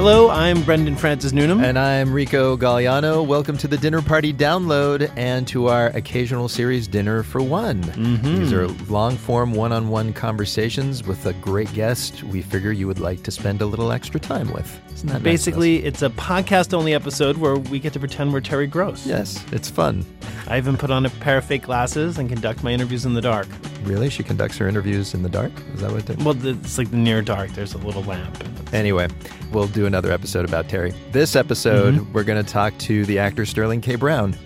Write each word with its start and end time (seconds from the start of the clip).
Hello, 0.00 0.30
I'm 0.30 0.62
Brendan 0.62 0.96
Francis 0.96 1.34
Newnham. 1.34 1.62
And 1.62 1.78
I'm 1.78 2.10
Rico 2.10 2.56
Gagliano. 2.56 3.22
Welcome 3.26 3.58
to 3.58 3.68
the 3.68 3.76
Dinner 3.76 4.00
Party 4.00 4.32
Download 4.32 5.12
and 5.14 5.46
to 5.48 5.66
our 5.66 5.88
occasional 5.88 6.48
series, 6.48 6.88
Dinner 6.88 7.22
for 7.22 7.42
One. 7.42 7.82
Mm-hmm. 7.82 8.38
These 8.38 8.50
are 8.54 8.66
long 8.90 9.18
form, 9.18 9.52
one 9.52 9.72
on 9.72 9.90
one 9.90 10.14
conversations 10.14 11.06
with 11.06 11.26
a 11.26 11.34
great 11.34 11.70
guest 11.74 12.22
we 12.22 12.40
figure 12.40 12.72
you 12.72 12.86
would 12.86 12.98
like 12.98 13.22
to 13.24 13.30
spend 13.30 13.60
a 13.60 13.66
little 13.66 13.92
extra 13.92 14.18
time 14.18 14.50
with. 14.54 14.80
Isn't 14.94 15.08
that 15.08 15.14
nice? 15.16 15.22
Basically, 15.22 15.84
it's 15.84 16.00
a 16.00 16.08
podcast 16.08 16.72
only 16.72 16.94
episode 16.94 17.36
where 17.36 17.56
we 17.56 17.78
get 17.78 17.92
to 17.92 17.98
pretend 17.98 18.32
we're 18.32 18.40
Terry 18.40 18.66
Gross. 18.66 19.06
Yes, 19.06 19.44
it's 19.52 19.68
fun. 19.68 20.06
I 20.48 20.56
even 20.56 20.78
put 20.78 20.90
on 20.90 21.04
a 21.04 21.10
pair 21.10 21.36
of 21.36 21.44
fake 21.44 21.64
glasses 21.64 22.16
and 22.16 22.26
conduct 22.26 22.64
my 22.64 22.72
interviews 22.72 23.04
in 23.04 23.12
the 23.12 23.20
dark. 23.20 23.48
Really? 23.82 24.08
She 24.08 24.22
conducts 24.22 24.56
her 24.56 24.66
interviews 24.66 25.12
in 25.12 25.22
the 25.22 25.28
dark? 25.28 25.52
Is 25.74 25.80
that 25.82 25.92
what 25.92 26.08
it 26.08 26.18
Well, 26.22 26.46
it's 26.46 26.78
like 26.78 26.90
the 26.90 26.96
near 26.96 27.20
dark. 27.20 27.50
There's 27.50 27.74
a 27.74 27.78
little 27.78 28.02
lamp. 28.04 28.42
Anyway, 28.72 29.08
we'll 29.52 29.66
do 29.66 29.86
another 29.90 30.12
episode 30.12 30.44
about 30.44 30.68
Terry. 30.68 30.92
This 31.10 31.34
episode, 31.34 31.94
Mm-hmm. 31.94 32.12
we're 32.12 32.22
going 32.24 32.42
to 32.42 32.48
talk 32.48 32.76
to 32.78 33.04
the 33.06 33.18
actor 33.18 33.44
Sterling 33.44 33.80
K. 33.80 33.96
Brown, 33.96 34.36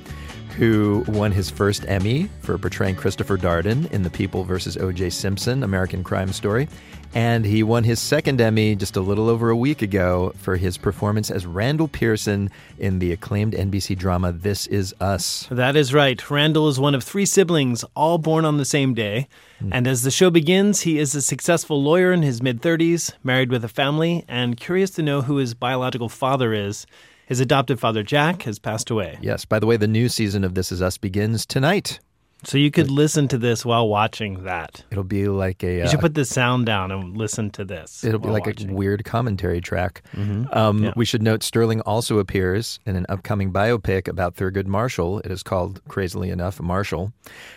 who 0.56 1.04
won 1.08 1.32
his 1.32 1.50
first 1.50 1.84
Emmy 1.88 2.28
for 2.40 2.56
portraying 2.58 2.96
Christopher 2.96 3.36
Darden 3.36 3.90
in 3.90 4.02
The 4.02 4.10
People 4.10 4.44
vs. 4.44 4.76
O.J. 4.76 5.10
Simpson, 5.10 5.62
American 5.62 6.04
Crime 6.04 6.32
Story. 6.32 6.68
And 7.14 7.44
he 7.44 7.62
won 7.62 7.84
his 7.84 8.00
second 8.00 8.40
Emmy 8.40 8.74
just 8.74 8.96
a 8.96 9.00
little 9.00 9.28
over 9.28 9.48
a 9.48 9.56
week 9.56 9.82
ago 9.82 10.32
for 10.36 10.56
his 10.56 10.76
performance 10.76 11.30
as 11.30 11.46
Randall 11.46 11.86
Pearson 11.86 12.50
in 12.76 12.98
the 12.98 13.12
acclaimed 13.12 13.52
NBC 13.52 13.96
drama 13.96 14.32
This 14.32 14.66
Is 14.66 14.92
Us. 15.00 15.46
That 15.48 15.76
is 15.76 15.94
right. 15.94 16.28
Randall 16.28 16.68
is 16.68 16.80
one 16.80 16.94
of 16.94 17.04
three 17.04 17.24
siblings, 17.24 17.84
all 17.94 18.18
born 18.18 18.44
on 18.44 18.56
the 18.56 18.64
same 18.64 18.94
day. 18.94 19.28
Hmm. 19.60 19.70
And 19.72 19.86
as 19.86 20.02
the 20.02 20.10
show 20.10 20.28
begins, 20.28 20.80
he 20.80 20.98
is 20.98 21.14
a 21.14 21.22
successful 21.22 21.80
lawyer 21.80 22.12
in 22.12 22.22
his 22.22 22.42
mid 22.42 22.60
30s, 22.60 23.12
married 23.22 23.50
with 23.50 23.64
a 23.64 23.68
family, 23.68 24.24
and 24.26 24.56
curious 24.56 24.90
to 24.92 25.02
know 25.02 25.22
who 25.22 25.36
his 25.36 25.54
biological 25.54 26.08
father 26.08 26.52
is. 26.52 26.84
His 27.26 27.40
adoptive 27.40 27.80
father, 27.80 28.02
Jack, 28.02 28.42
has 28.42 28.58
passed 28.58 28.90
away. 28.90 29.18
Yes, 29.22 29.44
by 29.44 29.58
the 29.58 29.66
way, 29.66 29.76
the 29.76 29.88
new 29.88 30.08
season 30.08 30.44
of 30.44 30.54
This 30.54 30.70
Is 30.70 30.82
Us 30.82 30.98
begins 30.98 31.46
tonight. 31.46 31.98
So 32.46 32.58
you 32.58 32.70
could 32.70 32.90
listen 32.90 33.26
to 33.28 33.38
this 33.38 33.64
while 33.64 33.88
watching 33.88 34.44
that. 34.44 34.84
It'll 34.90 35.02
be 35.02 35.28
like 35.28 35.62
a. 35.64 35.76
You 35.78 35.82
uh, 35.84 35.86
should 35.86 36.00
put 36.00 36.12
the 36.12 36.26
sound 36.26 36.66
down 36.66 36.90
and 36.90 37.16
listen 37.16 37.48
to 37.52 37.64
this. 37.64 38.04
It'll 38.04 38.20
be 38.20 38.28
like 38.28 38.44
watching. 38.44 38.70
a 38.70 38.74
weird 38.74 39.04
commentary 39.04 39.62
track. 39.62 40.02
Um, 40.14 40.44
Mm-hmm. 40.52 40.84
Yeah. 40.84 40.92
We 40.94 41.06
should 41.06 41.22
note 41.22 41.42
Sterling 41.42 41.80
also 41.82 42.18
appears 42.18 42.78
in 42.84 42.96
an 42.96 43.06
upcoming 43.08 43.50
biopic 43.52 44.08
about 44.08 44.36
Thurgood 44.36 44.66
Marshall. 44.66 45.20
It 45.20 45.30
is 45.30 45.42
called, 45.42 45.80
crazily 45.88 46.28
enough, 46.30 46.60
Marshall. 46.60 47.12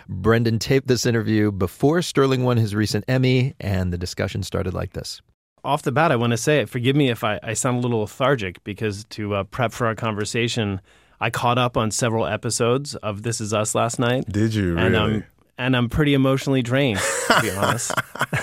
Brendan 0.08 0.58
taped 0.60 0.88
this 0.88 1.06
interview 1.06 1.52
before 1.52 2.02
Sterling 2.02 2.44
won 2.46 2.56
his 2.58 2.74
recent 2.74 3.04
Emmy, 3.10 3.56
and 3.60 3.92
the 3.92 3.98
discussion 3.98 4.42
started 4.44 4.74
like 4.74 4.94
this. 4.94 5.22
Off 5.64 5.82
the 5.82 5.92
bat, 5.92 6.12
I 6.12 6.16
want 6.16 6.32
to 6.32 6.38
say, 6.38 6.66
forgive 6.66 6.96
me 6.96 7.10
if 7.10 7.24
I, 7.24 7.40
I 7.44 7.54
sound 7.54 7.78
a 7.78 7.82
little 7.82 8.02
lethargic 8.02 8.64
because 8.64 9.04
to 9.06 9.36
uh, 9.36 9.44
prep 9.44 9.72
for 9.72 9.88
our 9.88 9.96
conversation, 9.96 10.82
I 11.20 11.30
caught 11.30 11.58
up 11.58 11.76
on 11.76 11.92
several 11.92 12.26
episodes 12.26 12.96
of 12.96 13.24
This 13.24 13.42
Is 13.42 13.54
Us 13.54 13.74
last 13.74 14.00
night. 14.00 14.26
Did 14.32 14.54
you 14.54 14.78
and 14.78 14.94
really? 14.94 15.16
I'm 15.16 15.26
and 15.58 15.76
I'm 15.76 15.90
pretty 15.90 16.14
emotionally 16.14 16.62
drained, 16.62 17.00
to 17.00 17.42
be 17.42 17.50
honest. 17.50 17.92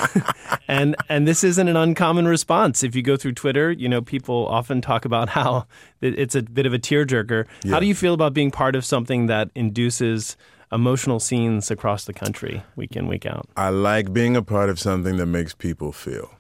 and 0.69 0.97
and 1.09 1.29
this 1.29 1.45
isn't 1.45 1.69
an 1.69 1.77
uncommon 1.77 2.27
response. 2.27 2.83
If 2.83 2.97
you 2.97 3.03
go 3.03 3.17
through 3.17 3.35
Twitter, 3.35 3.71
you 3.71 3.89
know 3.89 4.03
people 4.03 4.47
often 4.49 4.81
talk 4.81 5.05
about 5.05 5.29
how 5.29 5.67
it's 6.01 6.35
a 6.35 6.43
bit 6.43 6.67
of 6.67 6.75
a 6.75 6.79
tearjerker. 6.79 7.47
How 7.71 7.79
do 7.79 7.87
you 7.87 7.95
feel 7.95 8.15
about 8.15 8.35
being 8.35 8.51
part 8.51 8.75
of 8.75 8.85
something 8.85 9.27
that 9.27 9.51
induces 9.55 10.37
emotional 10.73 11.21
scenes 11.21 11.71
across 11.71 12.05
the 12.05 12.13
country, 12.13 12.63
week 12.75 12.97
in 12.97 13.07
week 13.07 13.27
out? 13.27 13.49
I 13.57 13.69
like 13.69 14.13
being 14.13 14.35
a 14.37 14.43
part 14.43 14.69
of 14.69 14.81
something 14.81 15.17
that 15.19 15.27
makes 15.27 15.55
people 15.55 15.93
feel. 15.93 16.31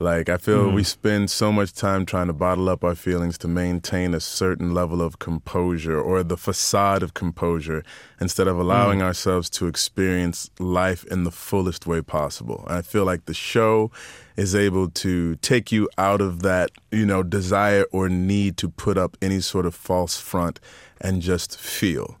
Like 0.00 0.28
I 0.28 0.38
feel 0.38 0.70
we 0.70 0.82
mm. 0.82 0.86
spend 0.86 1.30
so 1.30 1.52
much 1.52 1.72
time 1.72 2.04
trying 2.04 2.26
to 2.26 2.32
bottle 2.32 2.68
up 2.68 2.82
our 2.82 2.96
feelings 2.96 3.38
to 3.38 3.48
maintain 3.48 4.12
a 4.12 4.20
certain 4.20 4.74
level 4.74 5.00
of 5.00 5.20
composure 5.20 6.00
or 6.00 6.24
the 6.24 6.36
facade 6.36 7.02
of 7.04 7.14
composure 7.14 7.84
instead 8.20 8.48
of 8.48 8.58
allowing 8.58 8.98
mm. 8.98 9.02
ourselves 9.02 9.48
to 9.50 9.68
experience 9.68 10.50
life 10.58 11.04
in 11.04 11.22
the 11.22 11.30
fullest 11.30 11.86
way 11.86 12.02
possible. 12.02 12.64
And 12.68 12.78
I 12.78 12.82
feel 12.82 13.04
like 13.04 13.26
the 13.26 13.34
show 13.34 13.92
is 14.36 14.54
able 14.54 14.88
to 14.90 15.36
take 15.36 15.70
you 15.70 15.88
out 15.96 16.20
of 16.20 16.42
that, 16.42 16.70
you 16.90 17.06
know, 17.06 17.22
desire 17.22 17.84
or 17.92 18.08
need 18.08 18.56
to 18.58 18.68
put 18.68 18.98
up 18.98 19.16
any 19.22 19.38
sort 19.40 19.64
of 19.64 19.76
false 19.76 20.18
front 20.18 20.58
and 21.00 21.22
just 21.22 21.58
feel. 21.58 22.18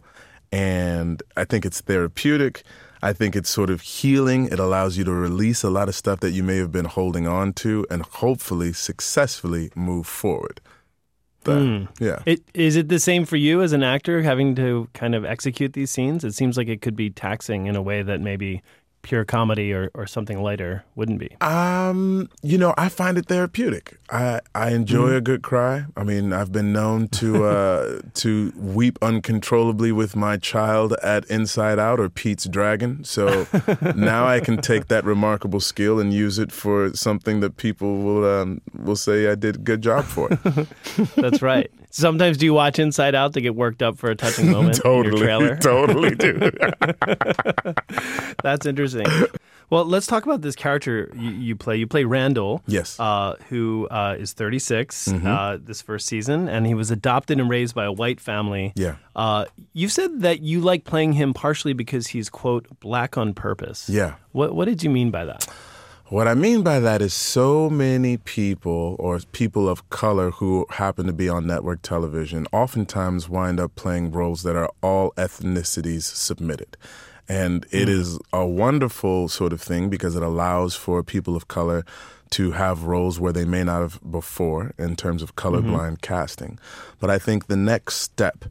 and 0.52 1.20
I 1.36 1.44
think 1.44 1.66
it's 1.66 1.80
therapeutic. 1.80 2.62
I 3.04 3.12
think 3.12 3.36
it's 3.36 3.50
sort 3.50 3.68
of 3.68 3.82
healing. 3.82 4.46
It 4.46 4.58
allows 4.58 4.96
you 4.96 5.04
to 5.04 5.12
release 5.12 5.62
a 5.62 5.68
lot 5.68 5.90
of 5.90 5.94
stuff 5.94 6.20
that 6.20 6.30
you 6.30 6.42
may 6.42 6.56
have 6.56 6.72
been 6.72 6.86
holding 6.86 7.28
on 7.28 7.52
to 7.54 7.86
and 7.90 8.00
hopefully 8.02 8.72
successfully 8.72 9.70
move 9.76 10.06
forward. 10.06 10.58
That- 11.42 11.60
hmm. 11.60 11.84
Yeah. 12.02 12.22
It, 12.24 12.40
is 12.54 12.76
it 12.76 12.88
the 12.88 12.98
same 12.98 13.26
for 13.26 13.36
you 13.36 13.60
as 13.60 13.74
an 13.74 13.82
actor 13.82 14.22
having 14.22 14.54
to 14.54 14.88
kind 14.94 15.14
of 15.14 15.22
execute 15.22 15.74
these 15.74 15.90
scenes? 15.90 16.24
It 16.24 16.32
seems 16.32 16.56
like 16.56 16.68
it 16.68 16.80
could 16.80 16.96
be 16.96 17.10
taxing 17.10 17.66
in 17.66 17.76
a 17.76 17.82
way 17.82 18.00
that 18.02 18.22
maybe 18.22 18.62
pure 19.04 19.24
comedy 19.24 19.72
or, 19.72 19.90
or 19.94 20.06
something 20.06 20.42
lighter 20.42 20.84
wouldn't 20.96 21.20
be. 21.20 21.36
Um, 21.40 22.28
you 22.42 22.58
know, 22.58 22.74
I 22.76 22.88
find 22.88 23.16
it 23.16 23.26
therapeutic. 23.26 23.98
I 24.10 24.40
I 24.54 24.70
enjoy 24.70 25.12
a 25.12 25.20
good 25.20 25.42
cry. 25.42 25.84
I 25.96 26.02
mean, 26.02 26.32
I've 26.32 26.50
been 26.50 26.72
known 26.72 27.08
to 27.20 27.44
uh 27.44 28.00
to 28.14 28.52
weep 28.56 28.98
uncontrollably 29.00 29.92
with 29.92 30.16
my 30.16 30.36
child 30.36 30.94
at 31.02 31.24
Inside 31.26 31.78
Out 31.78 32.00
or 32.00 32.08
Pete's 32.08 32.46
Dragon. 32.46 33.04
So 33.04 33.46
now 33.94 34.26
I 34.26 34.40
can 34.40 34.56
take 34.60 34.88
that 34.88 35.04
remarkable 35.04 35.60
skill 35.60 36.00
and 36.00 36.12
use 36.12 36.38
it 36.38 36.50
for 36.50 36.92
something 36.94 37.40
that 37.40 37.56
people 37.56 37.98
will 37.98 38.24
um, 38.24 38.60
will 38.74 38.96
say 38.96 39.30
I 39.30 39.34
did 39.34 39.56
a 39.56 39.58
good 39.58 39.82
job 39.82 40.04
for. 40.04 40.28
That's 41.16 41.42
right. 41.42 41.70
Sometimes 41.94 42.38
do 42.38 42.44
you 42.44 42.52
watch 42.52 42.80
Inside 42.80 43.14
Out 43.14 43.34
to 43.34 43.40
get 43.40 43.54
worked 43.54 43.80
up 43.80 43.98
for 43.98 44.10
a 44.10 44.16
touching 44.16 44.50
moment 44.50 44.74
trailer? 44.74 45.56
totally 45.60 46.16
do. 46.16 46.40
That's 48.42 48.66
interesting. 48.66 49.06
Well, 49.70 49.84
let's 49.84 50.08
talk 50.08 50.24
about 50.24 50.40
this 50.40 50.56
character 50.56 51.08
you, 51.14 51.30
you 51.30 51.54
play. 51.56 51.76
You 51.76 51.86
play 51.86 52.02
Randall. 52.02 52.62
Yes. 52.66 52.98
Uh, 52.98 53.36
who 53.48 53.86
uh, 53.92 54.16
is 54.18 54.32
36 54.32 55.06
uh, 55.06 55.58
this 55.62 55.82
first 55.82 56.08
season, 56.08 56.48
and 56.48 56.66
he 56.66 56.74
was 56.74 56.90
adopted 56.90 57.38
and 57.38 57.48
raised 57.48 57.76
by 57.76 57.84
a 57.84 57.92
white 57.92 58.20
family. 58.20 58.72
Yeah. 58.74 58.96
Uh, 59.14 59.44
you 59.72 59.88
said 59.88 60.22
that 60.22 60.40
you 60.40 60.60
like 60.60 60.82
playing 60.82 61.12
him 61.12 61.32
partially 61.32 61.74
because 61.74 62.08
he's, 62.08 62.28
quote, 62.28 62.66
black 62.80 63.16
on 63.16 63.34
purpose. 63.34 63.88
Yeah. 63.88 64.16
What, 64.32 64.52
what 64.52 64.64
did 64.64 64.82
you 64.82 64.90
mean 64.90 65.12
by 65.12 65.26
that? 65.26 65.46
What 66.14 66.28
I 66.28 66.34
mean 66.34 66.62
by 66.62 66.78
that 66.78 67.02
is 67.02 67.12
so 67.12 67.68
many 67.68 68.18
people 68.18 68.94
or 69.00 69.18
people 69.32 69.68
of 69.68 69.90
color 69.90 70.30
who 70.30 70.64
happen 70.70 71.06
to 71.06 71.12
be 71.12 71.28
on 71.28 71.48
network 71.48 71.82
television 71.82 72.46
oftentimes 72.52 73.28
wind 73.28 73.58
up 73.58 73.74
playing 73.74 74.12
roles 74.12 74.44
that 74.44 74.54
are 74.54 74.70
all 74.80 75.10
ethnicities 75.16 76.04
submitted. 76.04 76.76
And 77.28 77.66
it 77.72 77.88
is 77.88 78.20
a 78.32 78.46
wonderful 78.46 79.28
sort 79.28 79.52
of 79.52 79.60
thing 79.60 79.90
because 79.90 80.14
it 80.14 80.22
allows 80.22 80.76
for 80.76 81.02
people 81.02 81.34
of 81.34 81.48
color 81.48 81.84
to 82.30 82.52
have 82.52 82.84
roles 82.84 83.18
where 83.18 83.32
they 83.32 83.44
may 83.44 83.64
not 83.64 83.80
have 83.80 84.00
before 84.08 84.72
in 84.78 84.94
terms 84.94 85.20
of 85.20 85.34
colorblind 85.34 86.00
casting. 86.00 86.60
But 87.00 87.10
I 87.10 87.18
think 87.18 87.48
the 87.48 87.56
next 87.56 87.96
step 87.96 88.44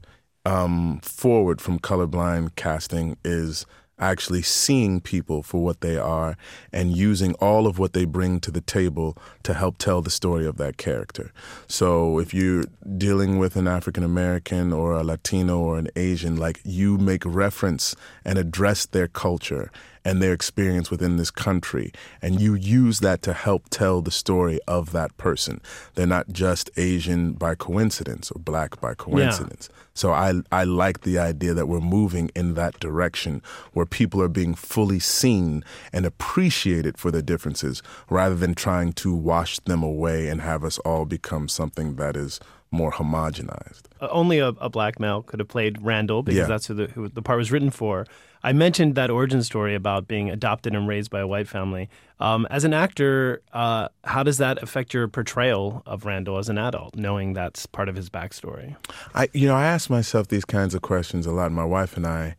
um, 0.46 1.00
forward 1.02 1.62
from 1.62 1.80
colorblind 1.80 2.58
casting 2.58 3.16
is 3.24 3.66
actually 4.10 4.42
seeing 4.42 5.02
people 5.02 5.44
for 5.44 5.64
what 5.64 5.82
they 5.82 5.98
are 5.98 6.38
and 6.72 6.96
using 6.96 7.34
all 7.36 7.68
of 7.68 7.80
what 7.80 7.94
they 7.94 8.06
bring 8.06 8.40
to 8.42 8.52
the 8.52 8.62
table 8.62 9.18
to 9.44 9.54
help 9.54 9.78
tell 9.78 10.02
the 10.02 10.10
story 10.10 10.46
of 10.46 10.58
that 10.58 10.78
character. 10.78 11.32
So 11.68 12.20
if 12.20 12.34
you're 12.34 12.66
dealing 12.98 13.40
with 13.40 13.56
an 13.56 13.68
African 13.68 14.04
American 14.04 14.74
or 14.74 14.94
a 14.94 15.04
Latino 15.04 15.60
or 15.60 15.78
an 15.78 15.90
Asian, 15.96 16.36
like 16.36 16.60
you 16.64 16.98
make 16.98 17.24
reference 17.26 17.96
and 18.26 18.38
address 18.38 18.86
their 18.86 19.08
culture 19.08 19.72
and 20.06 20.22
their 20.22 20.34
experience 20.34 20.92
within 20.92 21.18
this 21.18 21.32
country. 21.32 21.92
And 22.22 22.40
you 22.42 22.54
use 22.56 23.00
that 23.00 23.22
to 23.24 23.34
help 23.34 23.70
tell 23.70 24.02
the 24.02 24.12
story 24.12 24.60
of 24.68 24.92
that 24.92 25.16
person. 25.18 25.62
They're 25.96 26.06
not 26.08 26.30
just 26.32 26.70
Asian 26.78 27.34
by 27.34 27.56
coincidence 27.56 28.30
or 28.32 28.40
black 28.40 28.80
by 28.82 28.94
coincidence. 28.96 29.70
So 29.94 30.12
I, 30.12 30.42
I 30.52 30.64
like 30.64 31.02
the 31.02 31.20
idea 31.20 31.54
that 31.54 31.68
we're 31.68 31.80
moving 31.80 32.32
in 32.36 32.56
that 32.56 32.80
direction 32.80 33.42
where 33.74 33.86
people 33.86 34.22
are 34.22 34.28
being 34.28 34.56
fully 34.56 35.00
seen 35.00 35.64
and 35.94 36.06
appreciated 36.06 36.98
for 36.98 37.12
their 37.12 37.22
differences 37.22 37.84
rather 38.10 38.36
than 38.36 38.56
trying 38.56 38.94
to 38.94 39.14
wash 39.16 39.60
them 39.60 39.84
away 39.84 40.28
and 40.30 40.42
have 40.42 40.64
us 40.64 40.80
all 40.80 41.06
become 41.06 41.48
something 41.48 41.96
that 41.96 42.18
is 42.18 42.40
more 42.72 42.92
homogenized. 42.92 43.84
Uh, 44.02 44.08
only 44.10 44.40
a, 44.40 44.48
a 44.48 44.68
black 44.70 45.00
male 45.00 45.22
could 45.22 45.40
have 45.40 45.48
played 45.48 45.80
Randall 45.82 46.24
because 46.24 46.40
Yeah. 46.40 46.46
that's 46.48 46.66
who 46.66 46.74
the, 46.74 46.88
who 46.88 47.08
the 47.08 47.22
part 47.22 47.38
was 47.38 47.52
written 47.52 47.70
for. 47.70 48.08
I 48.44 48.52
mentioned 48.52 48.96
that 48.96 49.10
origin 49.10 49.42
story 49.42 49.74
about 49.74 50.08
being 50.08 50.30
adopted 50.30 50.76
and 50.76 50.88
raised 50.88 51.10
by 51.10 51.22
a 51.22 51.28
white 51.28 51.48
family. 51.48 51.90
Um, 52.20 52.46
as 52.50 52.64
an 52.64 52.74
actor, 52.74 53.42
uh, 53.54 53.88
how 54.04 54.24
does 54.24 54.38
that 54.38 54.62
affect 54.62 54.94
your 54.94 55.08
portrayal 55.08 55.82
of 55.86 56.06
Randall 56.06 56.38
as 56.38 56.50
an 56.50 56.58
adult, 56.58 56.96
knowing 56.96 57.34
that's 57.34 57.66
part 57.66 57.90
of 57.90 57.96
his 57.96 58.10
backstory? 58.10 58.76
I 59.16 59.30
you 59.34 59.48
know 59.48 59.56
I 59.56 59.66
ask 59.66 59.90
myself 59.90 60.28
these 60.28 60.46
kinds 60.46 60.76
of 60.76 60.82
questions 60.82 61.26
a 61.26 61.32
lot. 61.32 61.52
My 61.52 61.66
wife 61.66 61.96
and 61.96 62.06
I 62.06 62.36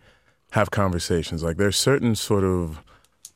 have 0.51 0.71
conversations. 0.71 1.43
Like 1.43 1.57
there's 1.57 1.77
certain 1.77 2.15
sort 2.15 2.45
of 2.45 2.81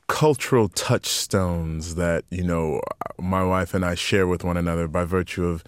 cultural 0.07 0.69
touchstones 0.69 1.95
that 1.97 2.25
you 2.31 2.43
know 2.43 2.81
my 3.19 3.45
wife 3.45 3.75
and 3.75 3.85
I 3.85 3.95
share 3.95 4.27
with 4.27 4.45
one 4.45 4.57
another 4.57 4.89
by 4.89 5.05
virtue 5.05 5.45
of 5.45 5.65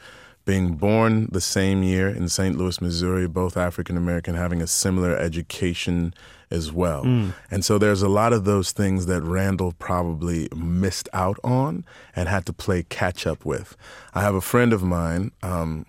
being 0.51 0.75
born 0.75 1.29
the 1.31 1.41
same 1.41 1.85
year 1.85 2.09
in 2.09 2.29
St. 2.29 2.59
Louis, 2.59 2.81
Missouri, 2.81 3.29
both 3.29 3.57
African 3.57 3.97
American, 3.97 4.35
having 4.35 4.61
a 4.61 4.67
similar 4.67 5.17
education 5.17 6.13
as 6.51 6.73
well. 6.73 7.05
Mm. 7.05 7.35
And 7.53 7.65
so 7.65 7.79
there's 7.79 8.03
a 8.03 8.09
lot 8.09 8.33
of 8.33 8.45
those 8.45 8.73
things 8.73 9.07
that 9.07 9.23
Randall 9.23 9.75
probably 9.79 10.49
missed 10.53 11.09
out 11.13 11.39
on 11.45 11.85
and 12.17 12.29
had 12.29 12.47
to 12.47 12.53
play 12.53 12.83
catch 12.83 13.29
up 13.29 13.45
with. 13.45 13.77
I 14.13 14.23
have 14.23 14.35
a 14.35 14.41
friend 14.41 14.73
of 14.73 14.83
mine 14.83 15.31
um, 15.41 15.87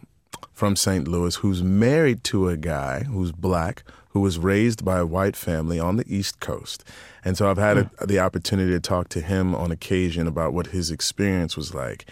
from 0.54 0.76
St. 0.76 1.08
Louis 1.08 1.38
who's 1.38 1.64
married 1.64 2.24
to 2.26 2.48
a 2.48 2.56
guy 2.56 3.06
who's 3.06 3.32
black 3.32 3.82
who 4.10 4.20
was 4.20 4.38
raised 4.38 4.86
by 4.86 5.00
a 5.00 5.08
white 5.08 5.36
family 5.36 5.80
on 5.80 5.96
the 5.96 6.06
East 6.08 6.40
Coast. 6.40 6.84
And 7.26 7.36
so 7.36 7.50
I've 7.50 7.58
had 7.58 7.78
mm. 7.78 7.90
a, 7.98 8.06
the 8.06 8.20
opportunity 8.20 8.74
to 8.74 8.80
talk 8.80 9.10
to 9.10 9.22
him 9.22 9.56
on 9.56 9.72
occasion 9.72 10.28
about 10.28 10.54
what 10.54 10.68
his 10.68 10.92
experience 10.92 11.58
was 11.58 11.74
like. 11.74 12.06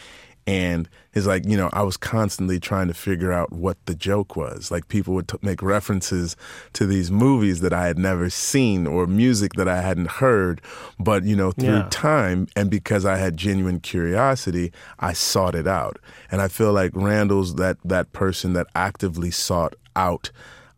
And 0.49 0.89
it's 1.13 1.27
like, 1.27 1.45
you 1.45 1.55
know, 1.55 1.69
I 1.73 1.83
was 1.83 1.95
constantly 1.95 2.59
trying 2.59 2.87
to 2.87 2.95
figure 2.95 3.31
out 3.31 3.51
what 3.51 3.77
the 3.85 3.93
joke 3.93 4.35
was. 4.35 4.71
Like 4.71 4.87
people 4.87 5.13
would 5.13 5.27
t- 5.27 5.37
make 5.43 5.61
references 5.61 6.35
to 6.73 6.87
these 6.87 7.11
movies 7.11 7.61
that 7.61 7.71
I 7.71 7.85
had 7.85 7.99
never 7.99 8.31
seen 8.31 8.87
or 8.87 9.05
music 9.05 9.53
that 9.53 9.67
I 9.67 9.83
hadn't 9.83 10.09
heard. 10.09 10.59
But, 10.99 11.23
you 11.23 11.35
know, 11.35 11.51
through 11.51 11.67
yeah. 11.67 11.87
time 11.91 12.47
and 12.55 12.71
because 12.71 13.05
I 13.05 13.17
had 13.17 13.37
genuine 13.37 13.79
curiosity, 13.79 14.71
I 14.97 15.13
sought 15.13 15.53
it 15.53 15.67
out. 15.67 15.99
And 16.31 16.41
I 16.41 16.47
feel 16.47 16.73
like 16.73 16.93
Randall's 16.95 17.53
that, 17.55 17.77
that 17.85 18.11
person 18.11 18.53
that 18.53 18.65
actively 18.73 19.29
sought 19.29 19.75
out 19.95 20.31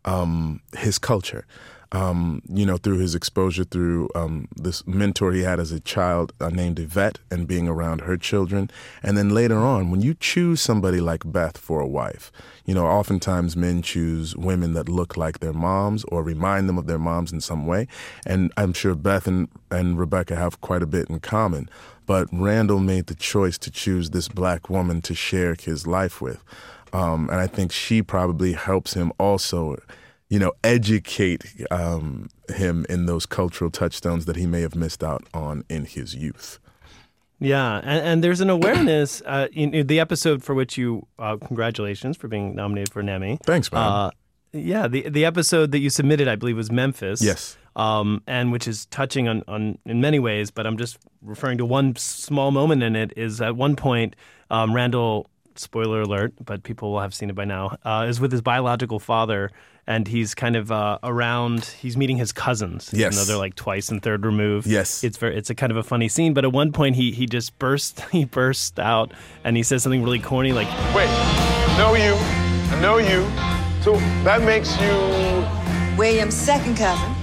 um, 0.04 0.60
his 0.76 0.98
culture 0.98 1.46
um, 1.92 2.40
you 2.48 2.64
know, 2.64 2.78
through 2.78 2.98
his 2.98 3.14
exposure 3.14 3.64
through 3.64 4.08
um, 4.14 4.48
this 4.56 4.86
mentor 4.86 5.32
he 5.32 5.42
had 5.42 5.60
as 5.60 5.72
a 5.72 5.80
child 5.80 6.32
uh, 6.40 6.48
named 6.48 6.78
Yvette 6.78 7.18
and 7.30 7.46
being 7.46 7.68
around 7.68 8.00
her 8.02 8.16
children. 8.16 8.70
And 9.02 9.16
then 9.16 9.28
later 9.28 9.58
on, 9.58 9.90
when 9.90 10.00
you 10.00 10.14
choose 10.14 10.62
somebody 10.62 11.00
like 11.00 11.30
Beth 11.30 11.58
for 11.58 11.80
a 11.80 11.86
wife, 11.86 12.32
you 12.64 12.74
know, 12.74 12.86
oftentimes 12.86 13.56
men 13.56 13.82
choose 13.82 14.34
women 14.34 14.72
that 14.72 14.88
look 14.88 15.18
like 15.18 15.40
their 15.40 15.52
moms 15.52 16.04
or 16.04 16.22
remind 16.22 16.66
them 16.68 16.78
of 16.78 16.86
their 16.86 16.98
moms 16.98 17.30
in 17.30 17.42
some 17.42 17.66
way. 17.66 17.86
And 18.24 18.52
I'm 18.56 18.72
sure 18.72 18.94
Beth 18.94 19.26
and, 19.26 19.48
and 19.70 19.98
Rebecca 19.98 20.34
have 20.34 20.62
quite 20.62 20.82
a 20.82 20.86
bit 20.86 21.10
in 21.10 21.20
common. 21.20 21.68
But 22.06 22.28
Randall 22.32 22.80
made 22.80 23.06
the 23.06 23.14
choice 23.14 23.58
to 23.58 23.70
choose 23.70 24.10
this 24.10 24.28
black 24.28 24.70
woman 24.70 25.02
to 25.02 25.14
share 25.14 25.54
his 25.60 25.86
life 25.86 26.22
with. 26.22 26.42
Um, 26.94 27.28
and 27.30 27.38
I 27.38 27.46
think 27.46 27.70
she 27.70 28.02
probably 28.02 28.54
helps 28.54 28.94
him 28.94 29.12
also 29.18 29.76
you 30.32 30.38
know, 30.38 30.52
educate 30.64 31.44
um, 31.70 32.30
him 32.48 32.86
in 32.88 33.04
those 33.04 33.26
cultural 33.26 33.70
touchstones 33.70 34.24
that 34.24 34.34
he 34.34 34.46
may 34.46 34.62
have 34.62 34.74
missed 34.74 35.04
out 35.04 35.28
on 35.34 35.62
in 35.68 35.84
his 35.84 36.14
youth. 36.14 36.58
Yeah, 37.38 37.82
and, 37.84 38.06
and 38.06 38.24
there's 38.24 38.40
an 38.40 38.48
awareness 38.48 39.20
uh, 39.26 39.48
in, 39.52 39.74
in, 39.74 39.88
the 39.88 40.00
episode 40.00 40.42
for 40.42 40.54
which 40.54 40.78
you 40.78 41.06
uh, 41.18 41.36
congratulations 41.36 42.16
for 42.16 42.28
being 42.28 42.54
nominated 42.54 42.90
for 42.90 43.00
an 43.00 43.10
Emmy. 43.10 43.38
Thanks, 43.44 43.70
man. 43.70 43.82
Uh, 43.82 44.10
yeah, 44.54 44.88
the 44.88 45.06
the 45.06 45.26
episode 45.26 45.70
that 45.72 45.80
you 45.80 45.90
submitted, 45.90 46.28
I 46.28 46.36
believe, 46.36 46.56
was 46.56 46.72
Memphis. 46.72 47.20
Yes. 47.20 47.58
Um, 47.76 48.22
and 48.26 48.52
which 48.52 48.66
is 48.66 48.86
touching 48.86 49.28
on, 49.28 49.42
on 49.48 49.76
in 49.84 50.00
many 50.00 50.18
ways, 50.18 50.50
but 50.50 50.66
I'm 50.66 50.78
just 50.78 50.96
referring 51.20 51.58
to 51.58 51.66
one 51.66 51.94
small 51.96 52.52
moment 52.52 52.82
in 52.82 52.96
it. 52.96 53.12
Is 53.18 53.42
at 53.42 53.54
one 53.54 53.76
point, 53.76 54.16
um, 54.50 54.74
Randall 54.74 55.28
spoiler 55.56 56.00
alert, 56.00 56.32
but 56.42 56.62
people 56.62 56.92
will 56.92 57.00
have 57.00 57.12
seen 57.12 57.28
it 57.28 57.34
by 57.34 57.44
now, 57.44 57.76
uh, 57.84 58.06
is 58.08 58.20
with 58.20 58.32
his 58.32 58.40
biological 58.40 58.98
father, 58.98 59.50
and 59.86 60.06
he's 60.06 60.34
kind 60.34 60.56
of 60.56 60.70
uh, 60.70 60.98
around. 61.02 61.64
He's 61.80 61.96
meeting 61.96 62.16
his 62.16 62.32
cousins. 62.32 62.90
Yes, 62.92 63.12
even 63.12 63.16
though 63.16 63.24
they're 63.24 63.38
like 63.38 63.54
twice 63.54 63.88
and 63.90 64.02
third 64.02 64.24
removed. 64.24 64.66
Yes, 64.66 65.02
it's 65.02 65.16
very, 65.16 65.36
it's 65.36 65.50
a 65.50 65.54
kind 65.54 65.70
of 65.70 65.76
a 65.76 65.82
funny 65.82 66.08
scene. 66.08 66.34
But 66.34 66.44
at 66.44 66.52
one 66.52 66.72
point, 66.72 66.96
he 66.96 67.12
he 67.12 67.26
just 67.26 67.58
burst 67.58 68.00
he 68.12 68.24
bursts 68.24 68.78
out 68.78 69.12
and 69.44 69.56
he 69.56 69.62
says 69.62 69.82
something 69.82 70.02
really 70.02 70.20
corny 70.20 70.52
like, 70.52 70.68
"Wait, 70.94 71.08
know 71.76 71.94
you, 71.94 72.14
I 72.14 72.78
know 72.80 72.98
you, 72.98 73.22
so 73.82 73.96
that 74.24 74.42
makes 74.42 74.78
you 74.80 75.96
William's 75.98 76.34
second 76.34 76.76
cousin." 76.76 77.14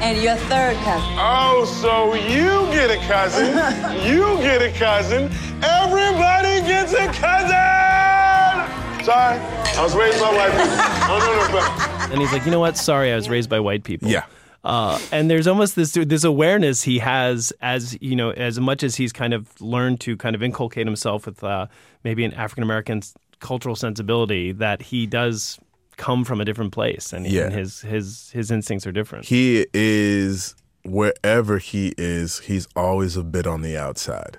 And 0.00 0.20
your 0.20 0.34
third 0.34 0.74
cousin. 0.78 1.14
Oh, 1.16 1.64
so 1.80 2.14
you 2.14 2.66
get 2.74 2.90
a 2.90 2.98
cousin. 3.06 3.54
you 4.04 4.36
get 4.42 4.60
a 4.60 4.72
cousin. 4.76 5.30
Everybody 5.62 6.60
gets 6.66 6.92
a 6.92 7.06
cousin! 7.06 9.04
Sorry, 9.04 9.38
I 9.76 9.82
was 9.82 9.94
raised 9.94 10.20
by 10.20 10.30
white 10.32 10.50
people. 10.50 10.76
Oh, 11.10 11.18
no, 11.18 11.48
no, 11.48 11.60
no. 11.60 12.12
And 12.12 12.20
he's 12.20 12.32
like, 12.32 12.44
you 12.44 12.50
know 12.50 12.60
what? 12.60 12.76
Sorry, 12.76 13.12
I 13.12 13.16
was 13.16 13.28
raised 13.28 13.48
by 13.48 13.60
white 13.60 13.84
people. 13.84 14.08
Yeah. 14.08 14.24
Uh, 14.64 14.98
and 15.10 15.28
there's 15.28 15.46
almost 15.46 15.74
this 15.74 15.92
this 15.92 16.22
awareness 16.22 16.82
he 16.82 17.00
has 17.00 17.52
as 17.60 17.98
you 18.00 18.14
know 18.14 18.30
as 18.30 18.60
much 18.60 18.84
as 18.84 18.94
he's 18.94 19.12
kind 19.12 19.34
of 19.34 19.60
learned 19.60 20.00
to 20.00 20.16
kind 20.16 20.36
of 20.36 20.42
inculcate 20.42 20.86
himself 20.86 21.26
with 21.26 21.42
uh, 21.42 21.66
maybe 22.04 22.24
an 22.24 22.32
African 22.34 22.62
American 22.62 23.02
cultural 23.40 23.74
sensibility 23.74 24.52
that 24.52 24.80
he 24.80 25.04
does 25.04 25.58
come 25.96 26.24
from 26.24 26.40
a 26.40 26.44
different 26.44 26.72
place, 26.72 27.12
and, 27.12 27.26
yeah. 27.26 27.46
and 27.46 27.54
his 27.54 27.80
his 27.80 28.30
his 28.30 28.52
instincts 28.52 28.86
are 28.86 28.92
different. 28.92 29.24
He 29.24 29.66
is 29.74 30.54
wherever 30.84 31.58
he 31.58 31.94
is, 31.98 32.40
he's 32.40 32.68
always 32.76 33.16
a 33.16 33.24
bit 33.24 33.46
on 33.46 33.62
the 33.62 33.76
outside. 33.76 34.38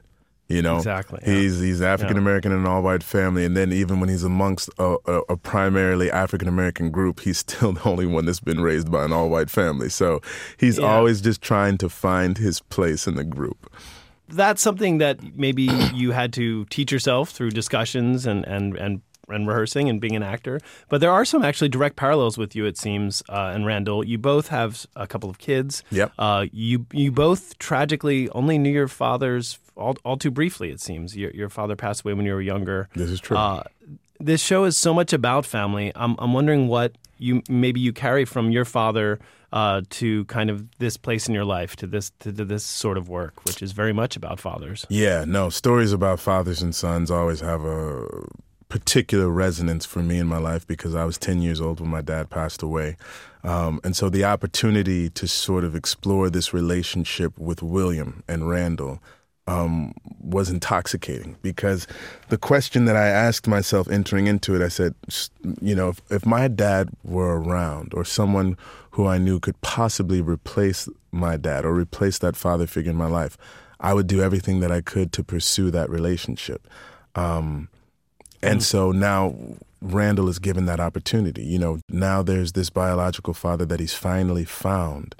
You 0.53 0.61
know, 0.61 0.77
exactly. 0.77 1.19
Yeah. 1.25 1.33
He's 1.33 1.59
he's 1.59 1.81
African 1.81 2.17
American 2.17 2.51
yeah. 2.51 2.57
in 2.57 2.65
an 2.65 2.67
all 2.67 2.81
white 2.81 3.03
family, 3.03 3.45
and 3.45 3.57
then 3.57 3.71
even 3.71 3.99
when 3.99 4.09
he's 4.09 4.23
amongst 4.23 4.69
a, 4.77 4.97
a, 5.05 5.21
a 5.29 5.37
primarily 5.37 6.11
African 6.11 6.47
American 6.47 6.91
group, 6.91 7.21
he's 7.21 7.39
still 7.39 7.71
the 7.73 7.83
only 7.87 8.05
one 8.05 8.25
that's 8.25 8.39
been 8.39 8.61
raised 8.61 8.91
by 8.91 9.05
an 9.05 9.11
all 9.11 9.29
white 9.29 9.49
family. 9.49 9.89
So 9.89 10.21
he's 10.57 10.77
yeah. 10.77 10.85
always 10.85 11.21
just 11.21 11.41
trying 11.41 11.77
to 11.79 11.89
find 11.89 12.37
his 12.37 12.59
place 12.59 13.07
in 13.07 13.15
the 13.15 13.23
group. 13.23 13.71
That's 14.29 14.61
something 14.61 14.99
that 14.99 15.35
maybe 15.35 15.63
you 15.93 16.11
had 16.11 16.33
to 16.33 16.65
teach 16.65 16.91
yourself 16.91 17.31
through 17.31 17.51
discussions 17.51 18.25
and 18.25 18.45
and 18.45 18.75
and 18.77 19.01
and 19.29 19.47
rehearsing 19.47 19.89
and 19.89 20.01
being 20.01 20.15
an 20.15 20.23
actor. 20.23 20.59
But 20.89 21.01
there 21.01 21.11
are 21.11 21.25
some 21.25 21.43
actually 21.43 21.69
direct 21.69 21.95
parallels 21.95 22.37
with 22.37 22.55
you, 22.55 22.65
it 22.65 22.77
seems, 22.77 23.23
uh, 23.29 23.51
and 23.53 23.65
Randall. 23.65 24.05
You 24.05 24.17
both 24.17 24.49
have 24.49 24.85
a 24.95 25.07
couple 25.07 25.29
of 25.29 25.37
kids. 25.37 25.83
Yep. 25.91 26.13
Uh, 26.17 26.45
you 26.51 26.85
you 26.91 27.11
both 27.11 27.57
tragically 27.59 28.29
only 28.29 28.57
knew 28.57 28.71
your 28.71 28.87
fathers 28.87 29.59
all, 29.75 29.95
all 30.03 30.17
too 30.17 30.31
briefly. 30.31 30.69
It 30.69 30.79
seems 30.79 31.15
your 31.15 31.31
your 31.31 31.49
father 31.49 31.75
passed 31.75 32.01
away 32.03 32.13
when 32.13 32.25
you 32.25 32.33
were 32.33 32.41
younger. 32.41 32.89
This 32.95 33.09
is 33.09 33.19
true. 33.19 33.37
Uh, 33.37 33.63
this 34.19 34.41
show 34.41 34.63
is 34.63 34.77
so 34.77 34.93
much 34.93 35.13
about 35.13 35.45
family. 35.45 35.91
I'm 35.95 36.15
I'm 36.19 36.33
wondering 36.33 36.67
what 36.67 36.95
you 37.17 37.41
maybe 37.49 37.79
you 37.79 37.93
carry 37.93 38.25
from 38.25 38.51
your 38.51 38.65
father. 38.65 39.19
Uh, 39.51 39.83
to 39.91 40.25
kind 40.25 40.49
of 40.49 40.67
this 40.79 40.97
place 40.97 41.27
in 41.27 41.35
your 41.35 41.45
life, 41.45 41.75
to 41.75 41.85
this 41.85 42.11
to, 42.17 42.33
to, 42.33 42.43
this 42.43 42.63
sort 42.63 42.97
of 42.97 43.07
work, 43.07 43.45
which 43.45 43.61
is 43.61 43.71
very 43.71 43.93
much 43.93 44.15
about 44.15 44.39
fathers. 44.39 44.83
Yeah, 44.89 45.25
no, 45.27 45.49
stories 45.49 45.93
about 45.93 46.19
fathers 46.19 46.63
and 46.63 46.73
sons 46.73 47.11
always 47.11 47.39
have 47.41 47.63
a 47.63 48.07
particular 48.73 49.29
resonance 49.29 49.85
for 49.85 49.99
me 49.99 50.17
in 50.17 50.25
my 50.25 50.39
life 50.39 50.65
because 50.65 50.95
I 50.95 51.05
was 51.05 51.19
10 51.19 51.43
years 51.43 51.61
old 51.61 51.79
when 51.79 51.91
my 51.91 52.01
dad 52.01 52.31
passed 52.31 52.63
away. 52.63 52.97
Um, 53.43 53.79
and 53.83 53.95
so 53.95 54.09
the 54.09 54.25
opportunity 54.25 55.11
to 55.11 55.27
sort 55.27 55.63
of 55.63 55.75
explore 55.75 56.31
this 56.31 56.55
relationship 56.55 57.37
with 57.37 57.61
William 57.61 58.23
and 58.27 58.49
Randall 58.49 58.99
um, 59.45 59.93
was 60.19 60.49
intoxicating 60.49 61.35
because 61.43 61.85
the 62.29 62.37
question 62.39 62.85
that 62.85 62.95
I 62.95 63.09
asked 63.09 63.47
myself 63.47 63.87
entering 63.91 64.25
into 64.25 64.55
it, 64.55 64.63
I 64.63 64.69
said, 64.69 64.95
you 65.61 65.75
know, 65.75 65.89
if, 65.89 66.01
if 66.09 66.25
my 66.25 66.47
dad 66.47 66.89
were 67.03 67.39
around 67.39 67.93
or 67.93 68.03
someone 68.03 68.57
who 68.89 69.05
I 69.05 69.19
knew 69.19 69.39
could 69.39 69.61
possibly 69.61 70.19
replace 70.19 70.89
my 71.11 71.37
dad 71.37 71.63
or 71.63 71.75
replace 71.75 72.17
that 72.17 72.35
father 72.35 72.65
figure 72.65 72.89
in 72.89 72.97
my 72.97 73.05
life, 73.05 73.37
I 73.79 73.93
would 73.93 74.07
do 74.07 74.23
everything 74.23 74.61
that 74.61 74.71
I 74.71 74.81
could 74.81 75.11
to 75.11 75.23
pursue 75.23 75.69
that 75.69 75.91
relationship. 75.91 76.67
Um, 77.13 77.69
and 78.43 78.59
mm. 78.59 78.63
so 78.63 78.91
now 78.91 79.35
Randall 79.81 80.29
is 80.29 80.39
given 80.39 80.65
that 80.65 80.79
opportunity. 80.79 81.43
You 81.43 81.59
know, 81.59 81.79
now 81.89 82.23
there's 82.23 82.53
this 82.53 82.69
biological 82.69 83.33
father 83.33 83.65
that 83.65 83.79
he's 83.79 83.93
finally 83.93 84.45
found. 84.45 85.15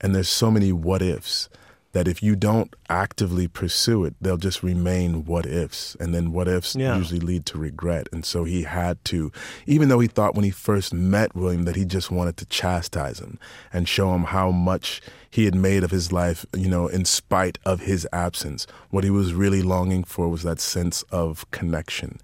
And 0.00 0.14
there's 0.14 0.28
so 0.28 0.50
many 0.50 0.72
what 0.72 1.02
ifs 1.02 1.48
that 1.92 2.06
if 2.06 2.22
you 2.22 2.36
don't 2.36 2.76
actively 2.90 3.48
pursue 3.48 4.04
it, 4.04 4.14
they'll 4.20 4.36
just 4.36 4.62
remain 4.62 5.24
what 5.24 5.46
ifs. 5.46 5.96
And 5.98 6.14
then 6.14 6.30
what 6.30 6.46
ifs 6.46 6.76
yeah. 6.76 6.96
usually 6.96 7.20
lead 7.20 7.46
to 7.46 7.58
regret. 7.58 8.06
And 8.12 8.22
so 8.24 8.44
he 8.44 8.64
had 8.64 9.02
to, 9.06 9.32
even 9.66 9.88
though 9.88 10.00
he 10.00 10.06
thought 10.06 10.34
when 10.34 10.44
he 10.44 10.50
first 10.50 10.92
met 10.92 11.34
William 11.34 11.64
that 11.64 11.74
he 11.74 11.86
just 11.86 12.10
wanted 12.10 12.36
to 12.36 12.44
chastise 12.46 13.18
him 13.18 13.38
and 13.72 13.88
show 13.88 14.14
him 14.14 14.24
how 14.24 14.50
much 14.50 15.00
he 15.30 15.46
had 15.46 15.54
made 15.54 15.82
of 15.82 15.90
his 15.90 16.12
life, 16.12 16.44
you 16.54 16.68
know, 16.68 16.86
in 16.86 17.06
spite 17.06 17.58
of 17.64 17.80
his 17.80 18.06
absence, 18.12 18.66
what 18.90 19.02
he 19.02 19.10
was 19.10 19.32
really 19.32 19.62
longing 19.62 20.04
for 20.04 20.28
was 20.28 20.42
that 20.42 20.60
sense 20.60 21.02
of 21.10 21.50
connection. 21.50 22.20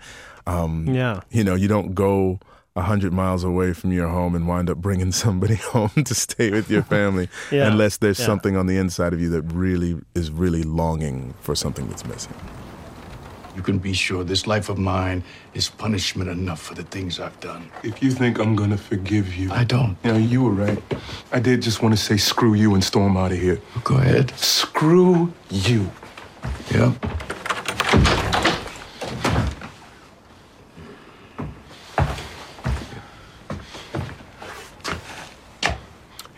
Um, 0.47 0.87
yeah. 0.89 1.21
You 1.31 1.45
know, 1.45 1.55
you 1.55 1.69
don't 1.69 1.95
go 1.95 2.41
a 2.75 2.83
hundred 2.83 3.13
miles 3.13 3.45
away 3.45 3.73
from 3.73 3.93
your 3.93 4.09
home 4.09 4.35
and 4.35 4.49
wind 4.49 4.71
up 4.71 4.79
bringing 4.79 5.13
somebody 5.25 5.57
home 5.57 5.91
to 6.05 6.15
stay 6.15 6.51
with 6.51 6.71
your 6.71 6.83
family 6.83 7.29
yeah. 7.51 7.67
unless 7.67 7.99
there's 7.99 8.19
yeah. 8.19 8.27
something 8.27 8.57
on 8.57 8.67
the 8.67 8.77
inside 8.77 9.13
of 9.13 9.21
you 9.21 9.29
that 9.31 9.43
really 9.43 9.99
is 10.15 10.31
really 10.31 10.63
longing 10.63 11.35
for 11.41 11.55
something 11.55 11.89
that's 11.89 12.05
missing. 12.07 12.35
You 13.55 13.61
can 13.61 13.79
be 13.79 13.93
sure 13.93 14.25
this 14.25 14.47
life 14.47 14.71
of 14.71 14.79
mine 14.79 15.23
is 15.53 15.69
punishment 15.69 16.31
enough 16.31 16.63
for 16.63 16.73
the 16.75 16.85
things 16.85 17.21
I've 17.21 17.39
done. 17.41 17.71
If 17.83 18.03
you 18.03 18.11
think 18.11 18.39
I'm 18.39 18.57
gonna 18.57 18.79
forgive 18.79 19.35
you, 19.35 19.53
I 19.53 19.65
don't. 19.65 19.99
You 20.05 20.13
know, 20.13 20.19
you 20.19 20.43
were 20.43 20.53
right. 20.53 20.83
I 21.33 21.39
did 21.39 21.61
just 21.61 21.83
want 21.83 21.95
to 21.95 22.03
say 22.03 22.17
screw 22.17 22.55
you 22.55 22.73
and 22.73 22.83
storm 22.83 23.19
out 23.19 23.31
of 23.31 23.39
here. 23.39 23.61
Go 23.85 23.97
ahead. 23.97 24.31
Screw 24.39 25.35
you. 25.51 25.91
Yeah. 26.71 26.95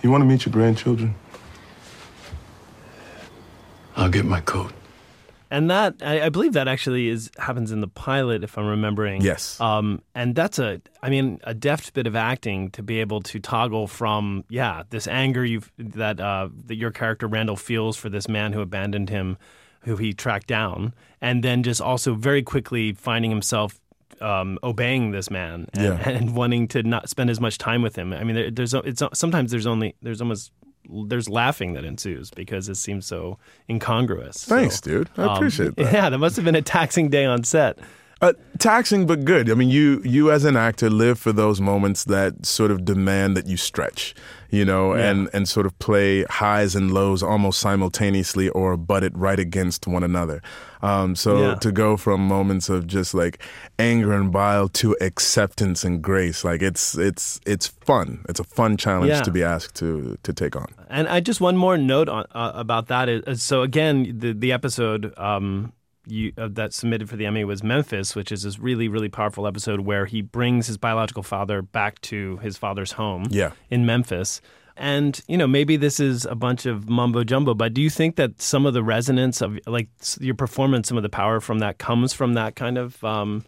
You 0.04 0.10
want 0.10 0.20
to 0.20 0.26
meet 0.26 0.44
your 0.44 0.52
grandchildren? 0.52 1.14
I'll 3.96 4.10
get 4.10 4.26
my 4.26 4.42
coat. 4.42 4.70
And 5.50 5.70
that 5.70 5.94
I, 6.02 6.26
I 6.26 6.28
believe 6.28 6.52
that 6.52 6.68
actually 6.68 7.08
is 7.08 7.30
happens 7.38 7.72
in 7.72 7.80
the 7.80 7.88
pilot, 7.88 8.44
if 8.44 8.58
I'm 8.58 8.66
remembering. 8.66 9.22
Yes. 9.22 9.58
Um, 9.62 10.02
and 10.14 10.34
that's 10.34 10.58
a, 10.58 10.82
I 11.02 11.08
mean, 11.08 11.40
a 11.44 11.54
deft 11.54 11.94
bit 11.94 12.06
of 12.06 12.14
acting 12.14 12.70
to 12.72 12.82
be 12.82 13.00
able 13.00 13.22
to 13.22 13.38
toggle 13.40 13.86
from, 13.86 14.44
yeah, 14.50 14.82
this 14.90 15.08
anger 15.08 15.42
you 15.42 15.62
that 15.78 16.20
uh, 16.20 16.50
that 16.66 16.74
your 16.74 16.90
character 16.90 17.26
Randall 17.26 17.56
feels 17.56 17.96
for 17.96 18.10
this 18.10 18.28
man 18.28 18.52
who 18.52 18.60
abandoned 18.60 19.08
him, 19.08 19.38
who 19.84 19.96
he 19.96 20.12
tracked 20.12 20.48
down, 20.48 20.92
and 21.22 21.42
then 21.42 21.62
just 21.62 21.80
also 21.80 22.14
very 22.14 22.42
quickly 22.42 22.92
finding 22.92 23.30
himself 23.30 23.80
um, 24.20 24.58
obeying 24.62 25.10
this 25.10 25.30
man 25.30 25.68
and, 25.74 25.82
Yeah. 25.84 26.08
and 26.08 26.34
wanting 26.34 26.68
to 26.68 26.82
not 26.82 27.08
spend 27.08 27.30
as 27.30 27.40
much 27.40 27.58
time 27.58 27.82
with 27.82 27.96
him. 27.96 28.12
I 28.12 28.24
mean, 28.24 28.36
there, 28.36 28.50
there's 28.50 28.74
it's 28.74 29.02
sometimes 29.12 29.50
there's 29.50 29.66
only 29.66 29.94
there's 30.02 30.20
almost 30.20 30.52
there's 31.06 31.28
laughing 31.28 31.72
that 31.74 31.84
ensues 31.84 32.30
because 32.30 32.68
it 32.68 32.74
seems 32.76 33.06
so 33.06 33.38
incongruous. 33.70 34.42
So, 34.42 34.56
Thanks, 34.56 34.80
dude. 34.80 35.08
I 35.16 35.22
um, 35.24 35.30
appreciate 35.30 35.76
that. 35.76 35.92
Yeah, 35.92 36.10
that 36.10 36.18
must 36.18 36.36
have 36.36 36.44
been 36.44 36.54
a 36.54 36.62
taxing 36.62 37.08
day 37.08 37.24
on 37.24 37.44
set. 37.44 37.78
Uh, 38.24 38.32
taxing 38.58 39.06
but 39.06 39.24
good. 39.24 39.50
I 39.50 39.54
mean, 39.54 39.68
you 39.68 40.00
you 40.04 40.30
as 40.32 40.44
an 40.44 40.56
actor 40.56 40.88
live 40.88 41.18
for 41.18 41.32
those 41.32 41.60
moments 41.60 42.04
that 42.04 42.46
sort 42.46 42.70
of 42.70 42.78
demand 42.84 43.36
that 43.36 43.46
you 43.46 43.56
stretch, 43.56 44.14
you 44.50 44.64
know, 44.64 44.94
Yeah. 44.94 45.10
and 45.10 45.28
and 45.34 45.46
sort 45.48 45.66
of 45.66 45.72
play 45.78 46.24
highs 46.30 46.74
and 46.76 46.90
lows 46.94 47.22
almost 47.22 47.58
simultaneously 47.60 48.48
or 48.50 48.76
butt 48.76 49.02
it 49.04 49.12
right 49.26 49.38
against 49.38 49.86
one 49.86 50.04
another. 50.04 50.40
Um, 50.82 51.14
so 51.16 51.30
Yeah. 51.38 51.54
to 51.60 51.70
go 51.72 51.96
from 51.96 52.20
moments 52.36 52.68
of 52.70 52.86
just 52.86 53.14
like 53.14 53.38
anger 53.78 54.12
and 54.20 54.30
bile 54.32 54.68
to 54.80 54.96
acceptance 55.00 55.84
and 55.86 56.00
grace, 56.02 56.44
like 56.50 56.62
it's 56.70 56.96
it's 57.08 57.40
it's 57.46 57.66
fun. 57.86 58.24
It's 58.28 58.40
a 58.40 58.44
fun 58.44 58.76
challenge 58.76 59.10
Yeah. 59.12 59.22
to 59.24 59.30
be 59.32 59.42
asked 59.54 59.74
to 59.80 60.16
to 60.22 60.32
take 60.32 60.56
on. 60.56 60.66
And 60.88 61.08
I 61.08 61.20
just 61.20 61.40
one 61.40 61.56
more 61.56 61.76
note 61.78 62.08
on, 62.08 62.24
uh, 62.34 62.52
about 62.54 62.86
that 62.88 63.08
is 63.08 63.22
is- 63.26 63.42
so 63.42 63.62
again 63.62 63.96
the 64.20 64.32
the 64.32 64.52
episode 64.52 65.12
um, 65.18 65.72
you 66.06 66.32
uh, 66.38 66.48
that 66.52 66.72
submitted 66.72 67.08
for 67.08 67.16
the 67.16 67.26
Emmy 67.26 67.44
was 67.44 67.62
Memphis, 67.62 68.14
which 68.14 68.30
is 68.32 68.42
this 68.42 68.58
really 68.58 68.88
really 68.88 69.08
powerful 69.08 69.46
episode 69.46 69.80
where 69.80 70.06
he 70.06 70.22
brings 70.22 70.66
his 70.66 70.76
biological 70.76 71.22
father 71.22 71.62
back 71.62 72.00
to 72.02 72.36
his 72.38 72.56
father's 72.56 72.92
home 72.92 73.26
Yeah. 73.30 73.52
in 73.70 73.86
Memphis. 73.86 74.40
And 74.76 75.20
you 75.28 75.36
know 75.36 75.46
maybe 75.46 75.76
this 75.76 76.00
is 76.00 76.24
a 76.26 76.34
bunch 76.34 76.66
of 76.66 76.88
mumbo 76.88 77.22
jumbo, 77.24 77.54
but 77.54 77.74
do 77.74 77.80
you 77.80 77.90
think 77.90 78.16
that 78.16 78.42
some 78.42 78.66
of 78.66 78.74
the 78.74 78.82
resonance 78.82 79.40
of 79.40 79.58
like 79.66 79.88
your 80.20 80.34
performance, 80.34 80.88
some 80.88 80.96
of 80.96 81.02
the 81.04 81.08
power 81.08 81.40
from 81.40 81.60
that 81.60 81.78
comes 81.78 82.12
from 82.12 82.34
that 82.34 82.56
kind 82.56 82.76
of 82.76 83.02
um, 83.04 83.44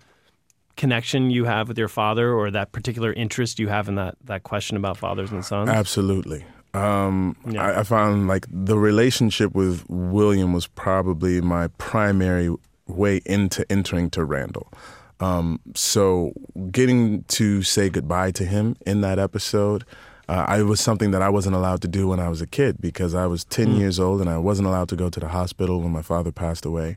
connection 0.76 1.30
you 1.30 1.44
have 1.44 1.68
with 1.68 1.78
your 1.78 1.88
father, 1.88 2.32
or 2.32 2.50
that 2.50 2.70
particular 2.72 3.12
interest 3.12 3.58
you 3.58 3.68
have 3.68 3.88
in 3.88 3.96
that 3.96 4.14
that 4.24 4.42
question 4.44 4.76
about 4.76 4.96
fathers 4.96 5.32
and 5.32 5.44
sons? 5.44 5.68
Absolutely. 5.68 6.44
Um, 6.76 7.36
Yeah. 7.48 7.64
I, 7.64 7.80
I 7.80 7.82
found 7.82 8.28
like 8.28 8.46
the 8.50 8.78
relationship 8.78 9.54
with 9.54 9.84
William 9.88 10.52
was 10.52 10.66
probably 10.66 11.40
my 11.40 11.68
primary 11.78 12.54
way 12.86 13.20
into 13.24 13.70
entering 13.70 14.10
to 14.10 14.24
Randall. 14.24 14.68
Um, 15.18 15.60
so 15.74 16.32
getting 16.70 17.22
to 17.24 17.62
say 17.62 17.88
goodbye 17.88 18.32
to 18.32 18.44
him 18.44 18.76
in 18.86 19.00
that 19.00 19.18
episode, 19.18 19.84
uh, 20.28 20.44
I 20.46 20.62
was 20.62 20.80
something 20.80 21.12
that 21.12 21.22
I 21.22 21.28
wasn't 21.28 21.56
allowed 21.56 21.80
to 21.82 21.88
do 21.88 22.08
when 22.08 22.20
I 22.20 22.28
was 22.28 22.42
a 22.42 22.46
kid 22.46 22.80
because 22.80 23.14
I 23.14 23.26
was 23.26 23.44
10 23.44 23.76
years 23.76 23.98
old 23.98 24.20
and 24.20 24.28
I 24.28 24.38
wasn't 24.38 24.68
allowed 24.68 24.88
to 24.90 24.96
go 24.96 25.08
to 25.08 25.20
the 25.20 25.28
hospital 25.28 25.80
when 25.80 25.92
my 25.92 26.02
father 26.02 26.32
passed 26.32 26.66
away. 26.66 26.96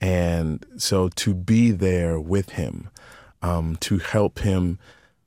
And 0.00 0.66
so 0.76 1.08
to 1.10 1.34
be 1.34 1.70
there 1.70 2.18
with 2.18 2.50
him, 2.50 2.88
um, 3.42 3.76
to 3.80 3.98
help 3.98 4.40
him 4.40 4.78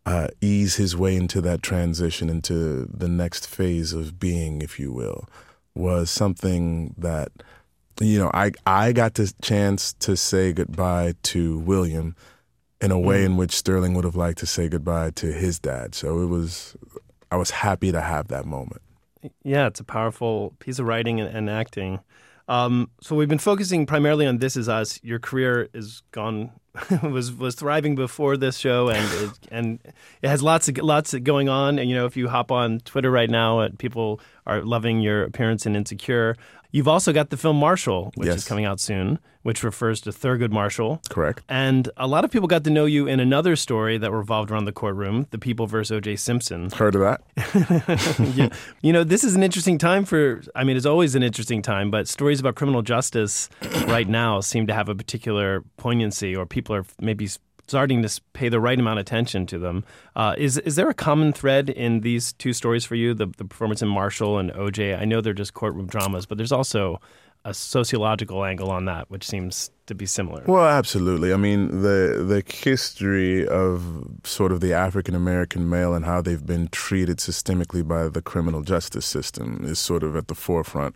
uh, 0.05 0.27
ease 0.41 0.75
his 0.75 0.95
way 0.95 1.15
into 1.15 1.41
that 1.41 1.63
transition 1.63 2.29
into 2.29 2.85
the 2.85 3.07
next 3.07 3.47
phase 3.47 3.93
of 3.93 4.19
being, 4.19 4.61
if 4.61 4.79
you 4.79 4.91
will, 4.91 5.27
was 5.73 6.09
something 6.09 6.93
that 6.97 7.31
you 7.99 8.19
know 8.19 8.29
I 8.33 8.51
I 8.65 8.91
got 8.91 9.15
the 9.15 9.33
chance 9.41 9.93
to 9.93 10.15
say 10.15 10.53
goodbye 10.53 11.15
to 11.23 11.59
William 11.59 12.15
in 12.81 12.91
a 12.91 12.99
way 12.99 13.23
in 13.23 13.37
which 13.37 13.55
Sterling 13.55 13.93
would 13.93 14.03
have 14.03 14.15
liked 14.15 14.37
to 14.39 14.45
say 14.45 14.67
goodbye 14.67 15.11
to 15.11 15.31
his 15.31 15.59
dad. 15.59 15.95
So 15.95 16.21
it 16.21 16.27
was 16.27 16.75
I 17.31 17.37
was 17.37 17.51
happy 17.51 17.91
to 17.91 18.01
have 18.01 18.27
that 18.27 18.45
moment. 18.45 18.81
Yeah, 19.43 19.65
it's 19.67 19.79
a 19.79 19.83
powerful 19.83 20.53
piece 20.59 20.77
of 20.77 20.85
writing 20.85 21.19
and, 21.19 21.35
and 21.35 21.49
acting. 21.49 21.99
Um, 22.47 22.91
so 23.01 23.15
we've 23.15 23.27
been 23.27 23.39
focusing 23.39 23.87
primarily 23.87 24.27
on 24.27 24.37
This 24.37 24.55
Is 24.55 24.69
Us. 24.69 24.99
Your 25.01 25.17
career 25.17 25.67
is 25.73 26.03
gone 26.11 26.51
was 27.03 27.31
was 27.31 27.55
thriving 27.55 27.95
before 27.95 28.37
this 28.37 28.57
show, 28.57 28.89
and 28.89 29.13
it, 29.23 29.39
and 29.51 29.79
it 30.21 30.27
has 30.27 30.41
lots 30.41 30.67
of 30.67 30.77
lots 30.77 31.13
of 31.13 31.23
going 31.23 31.49
on. 31.49 31.79
And 31.79 31.89
you 31.89 31.95
know, 31.95 32.05
if 32.05 32.17
you 32.17 32.27
hop 32.27 32.51
on 32.51 32.79
Twitter 32.81 33.11
right 33.11 33.29
now, 33.29 33.59
uh, 33.59 33.69
people 33.77 34.19
are 34.45 34.61
loving 34.61 34.99
your 34.99 35.23
appearance 35.23 35.65
in 35.65 35.75
Insecure. 35.75 36.35
You've 36.71 36.87
also 36.87 37.13
got 37.13 37.29
the 37.29 37.37
film 37.37 37.57
Marshall, 37.57 38.11
which 38.15 38.27
Yes. 38.27 38.37
is 38.37 38.45
coming 38.47 38.65
out 38.65 38.79
soon, 38.79 39.19
which 39.43 39.63
refers 39.63 40.01
to 40.01 40.09
Thurgood 40.11 40.51
Marshall. 40.51 41.01
Correct. 41.09 41.43
And 41.47 41.89
a 41.97 42.07
lot 42.07 42.25
of 42.25 42.31
people 42.31 42.47
got 42.47 42.63
to 42.63 42.69
know 42.69 42.85
you 42.85 43.07
in 43.07 43.19
another 43.19 43.55
story 43.55 43.97
that 43.99 44.11
revolved 44.11 44.49
around 44.51 44.65
the 44.65 44.71
courtroom, 44.71 45.27
The 45.31 45.37
People 45.37 45.67
versus 45.67 45.91
O.J. 45.91 46.15
Simpson. 46.17 46.69
Heard 46.71 46.95
of 46.95 47.01
that? 47.01 47.21
yeah. 48.35 48.49
You 48.81 48.91
know, 48.93 49.03
this 49.03 49.23
is 49.23 49.35
an 49.35 49.43
interesting 49.43 49.77
time 49.77 50.03
for, 50.05 50.41
I 50.55 50.63
mean, 50.63 50.75
it's 50.77 50.85
always 50.85 51.15
an 51.15 51.23
interesting 51.23 51.61
time, 51.61 51.91
but 51.91 52.07
stories 52.07 52.39
about 52.39 52.55
criminal 52.55 52.81
justice 52.81 53.49
right 53.87 54.07
now 54.07 54.39
seem 54.41 54.67
to 54.67 54.73
have 54.73 54.89
a 54.89 54.95
particular 54.95 55.63
poignancy, 55.77 56.35
or 56.35 56.45
people 56.45 56.75
are 56.75 56.85
maybe 56.99 57.29
starting 57.67 58.01
to 58.01 58.21
pay 58.33 58.49
the 58.49 58.59
right 58.59 58.79
amount 58.79 58.99
of 58.99 59.03
attention 59.03 59.45
to 59.47 59.59
them. 59.59 59.83
Uh, 60.15 60.35
is, 60.37 60.57
is 60.59 60.75
there 60.75 60.89
a 60.89 60.93
common 60.93 61.33
thread 61.33 61.69
in 61.69 62.01
these 62.01 62.33
two 62.33 62.53
stories 62.53 62.85
for 62.85 62.95
you, 62.95 63.13
the, 63.13 63.27
the 63.37 63.45
performance 63.45 63.81
in 63.81 63.87
Marshall 63.87 64.37
and 64.37 64.51
OJ? 64.51 64.99
I 64.99 65.05
know 65.05 65.21
they're 65.21 65.33
just 65.33 65.53
courtroom 65.53 65.87
dramas, 65.87 66.25
but 66.25 66.37
there's 66.37 66.51
also 66.51 66.99
a 67.45 67.53
sociological 67.53 68.43
angle 68.43 68.71
on 68.71 68.85
that, 68.85 69.09
which 69.11 69.25
seems 69.25 69.69
to 69.85 69.93
be 69.93 70.07
similar. 70.07 70.43
Well, 70.47 70.65
absolutely. 70.65 71.31
I 71.31 71.37
mean, 71.37 71.83
the 71.83 72.25
the 72.27 72.43
history 72.47 73.47
of 73.47 74.07
sort 74.23 74.51
of 74.51 74.61
the 74.61 74.73
African 74.73 75.13
American 75.13 75.69
male 75.69 75.93
and 75.93 76.05
how 76.05 76.21
they've 76.21 76.43
been 76.43 76.69
treated 76.69 77.17
systemically 77.17 77.87
by 77.87 78.09
the 78.09 78.21
criminal 78.21 78.63
justice 78.63 79.05
system 79.05 79.61
is 79.63 79.77
sort 79.77 80.01
of 80.01 80.15
at 80.15 80.27
the 80.27 80.33
forefront 80.33 80.95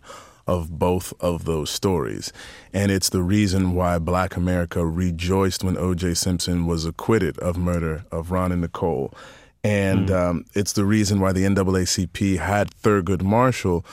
of 0.50 0.80
both 0.80 1.14
of 1.20 1.44
those 1.44 1.70
stories. 1.70 2.32
And 2.72 2.90
it's 2.90 3.10
the 3.10 3.22
reason 3.22 3.76
why 3.76 4.00
black 4.00 4.36
America 4.36 4.84
rejoiced 4.84 5.62
when 5.62 5.78
O.J. 5.78 6.14
Simpson 6.14 6.66
was 6.66 6.84
acquitted 6.84 7.38
of 7.38 7.56
murder 7.56 8.04
of 8.10 8.32
Ron 8.32 8.50
and 8.50 8.62
Nicole. 8.62 9.14
And 9.62 10.10
um, 10.10 10.44
it's 10.52 10.72
the 10.72 10.84
reason 10.84 11.20
why 11.20 11.30
the 11.32 11.44
NAACP 11.44 12.38
had 12.38 12.74
Thurgood 12.82 13.22
Marshall 13.22 13.86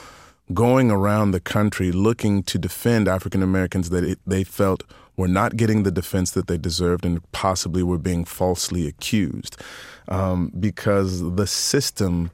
going 0.52 0.90
around 0.90 1.30
the 1.30 1.40
country 1.40 1.92
looking 1.92 2.42
to 2.44 2.58
defend 2.58 3.08
African 3.08 3.44
Americans 3.44 3.92
that 3.92 4.04
it, 4.04 4.18
they 4.26 4.44
felt 4.44 4.82
were 5.16 5.28
not 5.28 5.58
getting 5.58 5.84
the 5.84 5.92
defense 5.92 6.32
that 6.32 6.48
they 6.48 6.58
deserved 6.58 7.06
and 7.06 7.32
possibly 7.34 7.84
were 7.84 8.00
being 8.00 8.26
falsely 8.26 8.88
accused 8.88 9.62
um, 10.08 10.52
because 10.60 11.36
the 11.36 11.46
system 11.46 12.32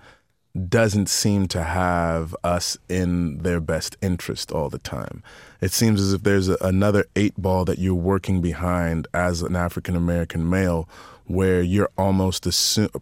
doesn't 0.69 1.09
seem 1.09 1.47
to 1.47 1.63
have 1.63 2.35
us 2.43 2.77
in 2.87 3.39
their 3.39 3.59
best 3.59 3.97
interest 4.01 4.51
all 4.51 4.69
the 4.69 4.79
time. 4.79 5.23
It 5.61 5.71
seems 5.71 5.99
as 5.99 6.13
if 6.13 6.23
there's 6.23 6.47
a, 6.47 6.57
another 6.61 7.05
eight 7.15 7.35
ball 7.37 7.65
that 7.65 7.79
you're 7.79 7.95
working 7.95 8.41
behind 8.41 9.07
as 9.13 9.41
an 9.41 9.55
African 9.55 9.95
American 9.95 10.47
male 10.47 10.87
where 11.25 11.61
you're 11.61 11.89
almost 11.97 12.47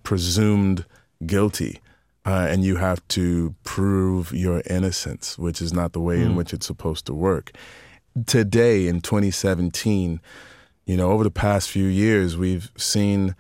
presumed 0.04 0.86
guilty 1.26 1.82
uh, 2.26 2.48
and 2.50 2.64
you 2.64 2.78
have 2.78 3.06
to 3.10 3.56
prove 3.64 4.32
your 4.32 4.62
innocence, 4.70 5.38
which 5.38 5.62
is 5.62 5.74
not 5.74 5.92
the 5.94 6.00
way 6.00 6.22
in 6.22 6.36
which 6.36 6.54
it's 6.54 6.68
supposed 6.68 7.06
to 7.08 7.14
work. 7.14 7.52
Today, 8.28 8.88
in 8.88 9.02
2017, 9.02 10.22
you 10.86 10.98
know, 10.98 11.12
over 11.12 11.24
the 11.24 11.32
past 11.32 11.70
few 11.70 11.86
years, 11.86 12.38
we've 12.38 12.72
seen 12.78 13.36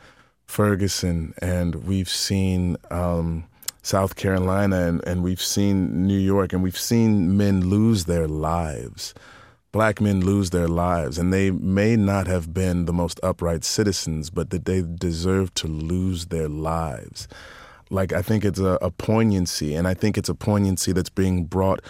Ferguson 0.47 1.33
and 1.41 1.75
we've 1.75 2.09
seen 2.09 2.75
um, 2.89 3.45
South 3.81 4.15
Carolina 4.15 4.87
and, 4.87 5.03
and 5.05 5.23
we've 5.23 5.41
seen 5.41 6.05
New 6.05 6.19
York 6.19 6.53
and 6.53 6.61
we've 6.61 6.77
seen 6.77 7.35
men 7.35 7.69
lose 7.69 8.05
their 8.05 8.27
lives. 8.27 9.13
Black 9.71 10.01
men 10.01 10.19
lose 10.19 10.49
their 10.49 10.67
lives, 10.67 11.17
and 11.17 11.31
they 11.31 11.49
may 11.49 11.95
not 11.95 12.27
have 12.27 12.53
been 12.53 12.83
the 12.83 12.91
most 12.91 13.21
upright 13.23 13.63
citizens, 13.63 14.29
but 14.29 14.49
that 14.49 14.65
they 14.65 14.81
deserve 14.81 15.53
to 15.53 15.67
lose 15.67 16.25
their 16.25 16.49
lives 16.49 17.25
like 17.91 18.13
I 18.13 18.21
think 18.21 18.43
it's 18.45 18.59
a, 18.59 18.77
a 18.81 18.89
poignancy, 18.89 19.75
and 19.75 19.87
I 19.87 19.93
think 19.93 20.17
it's 20.17 20.29
a 20.29 20.35
poignancy 20.35 20.93
that's 20.93 21.09
being 21.09 21.45
brought 21.45 21.81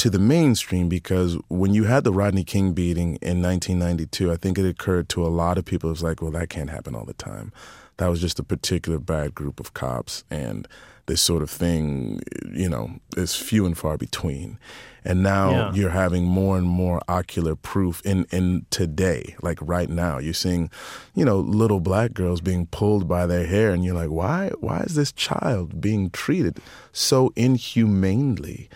to 0.00 0.08
the 0.08 0.18
mainstream 0.18 0.88
because 0.88 1.36
when 1.48 1.74
you 1.74 1.84
had 1.84 2.04
the 2.04 2.12
Rodney 2.12 2.42
King 2.42 2.72
beating 2.72 3.16
in 3.20 3.42
1992, 3.42 4.32
I 4.32 4.36
think 4.36 4.56
it 4.56 4.66
occurred 4.66 5.10
to 5.10 5.26
a 5.26 5.28
lot 5.28 5.58
of 5.58 5.66
people. 5.66 5.90
It 5.90 5.92
was 5.92 6.02
like, 6.02 6.22
well, 6.22 6.30
that 6.30 6.48
can't 6.48 6.70
happen 6.70 6.94
all 6.94 7.04
the 7.04 7.12
time. 7.12 7.52
That 7.98 8.06
was 8.08 8.18
just 8.18 8.38
a 8.38 8.42
particular 8.42 8.98
bad 8.98 9.34
group 9.34 9.60
of 9.60 9.74
cops, 9.74 10.24
and 10.30 10.66
this 11.04 11.20
sort 11.20 11.42
of 11.42 11.50
thing, 11.50 12.20
you 12.50 12.68
know, 12.70 12.92
is 13.14 13.34
few 13.36 13.66
and 13.66 13.76
far 13.76 13.98
between. 13.98 14.58
And 15.04 15.22
now 15.22 15.50
Yeah. 15.50 15.72
you're 15.74 15.90
having 15.90 16.24
more 16.24 16.56
and 16.56 16.66
more 16.66 17.02
ocular 17.06 17.54
proof 17.54 18.00
in, 18.06 18.24
in 18.30 18.64
today, 18.70 19.34
like 19.42 19.58
right 19.60 19.90
now. 19.90 20.16
You're 20.18 20.32
seeing, 20.32 20.70
you 21.14 21.26
know, 21.26 21.38
little 21.40 21.80
black 21.80 22.14
girls 22.14 22.40
being 22.40 22.66
pulled 22.68 23.06
by 23.06 23.26
their 23.26 23.46
hair, 23.46 23.70
and 23.72 23.84
you're 23.84 23.94
like, 24.02 24.10
why 24.10 24.52
why 24.60 24.78
is 24.80 24.94
this 24.94 25.12
child 25.12 25.78
being 25.78 26.08
treated 26.08 26.58
so 26.92 27.34
inhumanely? 27.36 28.70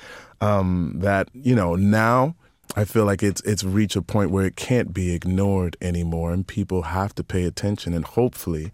Um, 0.45 0.95
that, 0.97 1.29
you 1.33 1.55
know, 1.55 1.75
now 1.77 2.35
I 2.77 2.85
feel 2.85 3.05
like 3.05 3.23
it's 3.23 3.41
it's 3.43 3.65
reached 3.65 3.97
a 3.97 4.03
point 4.03 4.31
where 4.31 4.47
it 4.47 4.57
can't 4.57 4.93
be 4.93 5.15
ignored 5.15 5.77
anymore 5.81 6.33
and 6.33 6.47
people 6.47 6.83
have 6.83 7.15
to 7.17 7.25
pay 7.25 7.45
attention 7.45 7.95
and 7.95 8.05
hopefully 8.05 8.73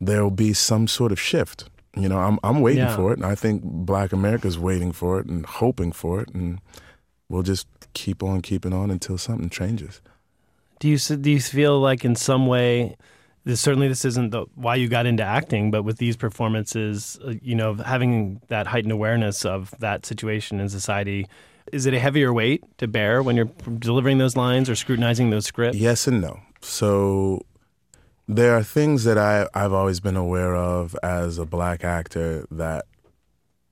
there'll 0.00 0.30
be 0.30 0.52
some 0.52 0.86
sort 0.88 1.12
of 1.12 1.20
shift. 1.20 1.68
You 1.96 2.08
know, 2.08 2.18
I'm 2.18 2.38
I'm 2.42 2.60
waiting 2.60 2.84
Yeah. 2.84 2.96
for 2.96 3.12
it, 3.12 3.18
and 3.18 3.26
I 3.26 3.34
think 3.34 3.62
Black 3.64 4.12
America's 4.12 4.58
waiting 4.58 4.92
for 4.92 5.18
it 5.20 5.26
and 5.26 5.44
hoping 5.46 5.90
for 5.92 6.20
it, 6.20 6.28
and 6.34 6.60
we'll 7.28 7.42
just 7.42 7.66
keep 7.94 8.22
on 8.22 8.40
keeping 8.40 8.72
on 8.72 8.90
until 8.90 9.18
something 9.18 9.50
changes. 9.50 10.00
Do 10.80 10.88
you 10.88 10.98
do 10.98 11.30
you 11.30 11.40
feel 11.40 11.80
like 11.80 12.04
in 12.04 12.14
some 12.14 12.46
way, 12.46 12.96
this 13.48 13.62
certainly 13.62 13.88
this 13.88 14.04
isn't 14.04 14.28
the, 14.28 14.44
why 14.56 14.74
you 14.74 14.88
got 14.88 15.06
into 15.06 15.22
acting, 15.22 15.70
but 15.70 15.82
with 15.82 15.96
these 15.96 16.18
performances, 16.18 17.18
uh, 17.24 17.32
you 17.40 17.54
know, 17.54 17.72
having 17.76 18.42
that 18.48 18.66
heightened 18.66 18.92
awareness 18.92 19.46
of 19.46 19.74
that 19.78 20.04
situation 20.04 20.60
in 20.60 20.68
society, 20.68 21.26
is 21.72 21.86
it 21.86 21.94
a 21.94 21.98
heavier 21.98 22.30
weight 22.30 22.62
to 22.76 22.86
bear 22.86 23.22
when 23.22 23.36
you're 23.36 23.48
delivering 23.78 24.18
those 24.18 24.36
lines 24.36 24.68
or 24.68 24.74
scrutinizing 24.74 25.30
those 25.30 25.46
scripts? 25.46 25.78
Yes 25.78 26.06
and 26.06 26.20
no. 26.20 26.40
So 26.60 27.40
there 28.28 28.54
are 28.54 28.62
things 28.62 29.04
that 29.04 29.16
I 29.16 29.48
I've 29.54 29.72
always 29.72 29.98
been 29.98 30.16
aware 30.16 30.54
of 30.54 30.94
as 31.02 31.38
a 31.38 31.46
black 31.46 31.84
actor 31.84 32.46
that 32.50 32.84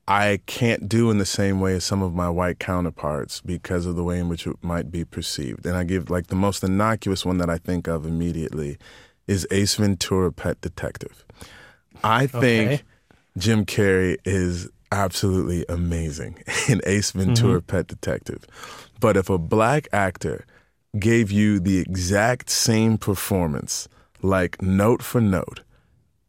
I 0.08 0.40
can't 0.46 0.88
do 0.88 1.10
in 1.10 1.18
the 1.18 1.26
same 1.26 1.60
way 1.60 1.74
as 1.74 1.84
some 1.84 2.00
of 2.00 2.14
my 2.14 2.30
white 2.30 2.58
counterparts 2.58 3.42
because 3.42 3.84
of 3.84 3.94
the 3.94 4.04
way 4.04 4.18
in 4.20 4.30
which 4.30 4.46
it 4.46 4.56
might 4.62 4.90
be 4.90 5.04
perceived. 5.04 5.66
And 5.66 5.76
I 5.76 5.84
give 5.84 6.08
like 6.08 6.28
the 6.28 6.34
most 6.34 6.64
innocuous 6.64 7.26
one 7.26 7.36
that 7.38 7.50
I 7.50 7.58
think 7.58 7.86
of 7.86 8.06
immediately 8.06 8.78
is 9.26 9.46
Ace 9.50 9.74
Ventura 9.74 10.32
Pet 10.32 10.60
Detective. 10.60 11.24
I 12.04 12.26
think 12.26 12.70
Okay. 12.70 12.82
Jim 13.38 13.66
Carrey 13.66 14.16
is 14.24 14.68
absolutely 14.92 15.64
amazing 15.68 16.42
in 16.68 16.80
Ace 16.86 17.12
Ventura 17.12 17.60
mm-hmm. 17.60 17.66
Pet 17.66 17.86
Detective. 17.86 18.46
But 19.00 19.16
if 19.16 19.28
a 19.28 19.38
black 19.38 19.88
actor 19.92 20.46
gave 20.98 21.30
you 21.30 21.60
the 21.60 21.78
exact 21.78 22.48
same 22.48 22.96
performance, 22.96 23.88
like 24.22 24.62
note 24.62 25.02
for 25.02 25.20
note, 25.20 25.60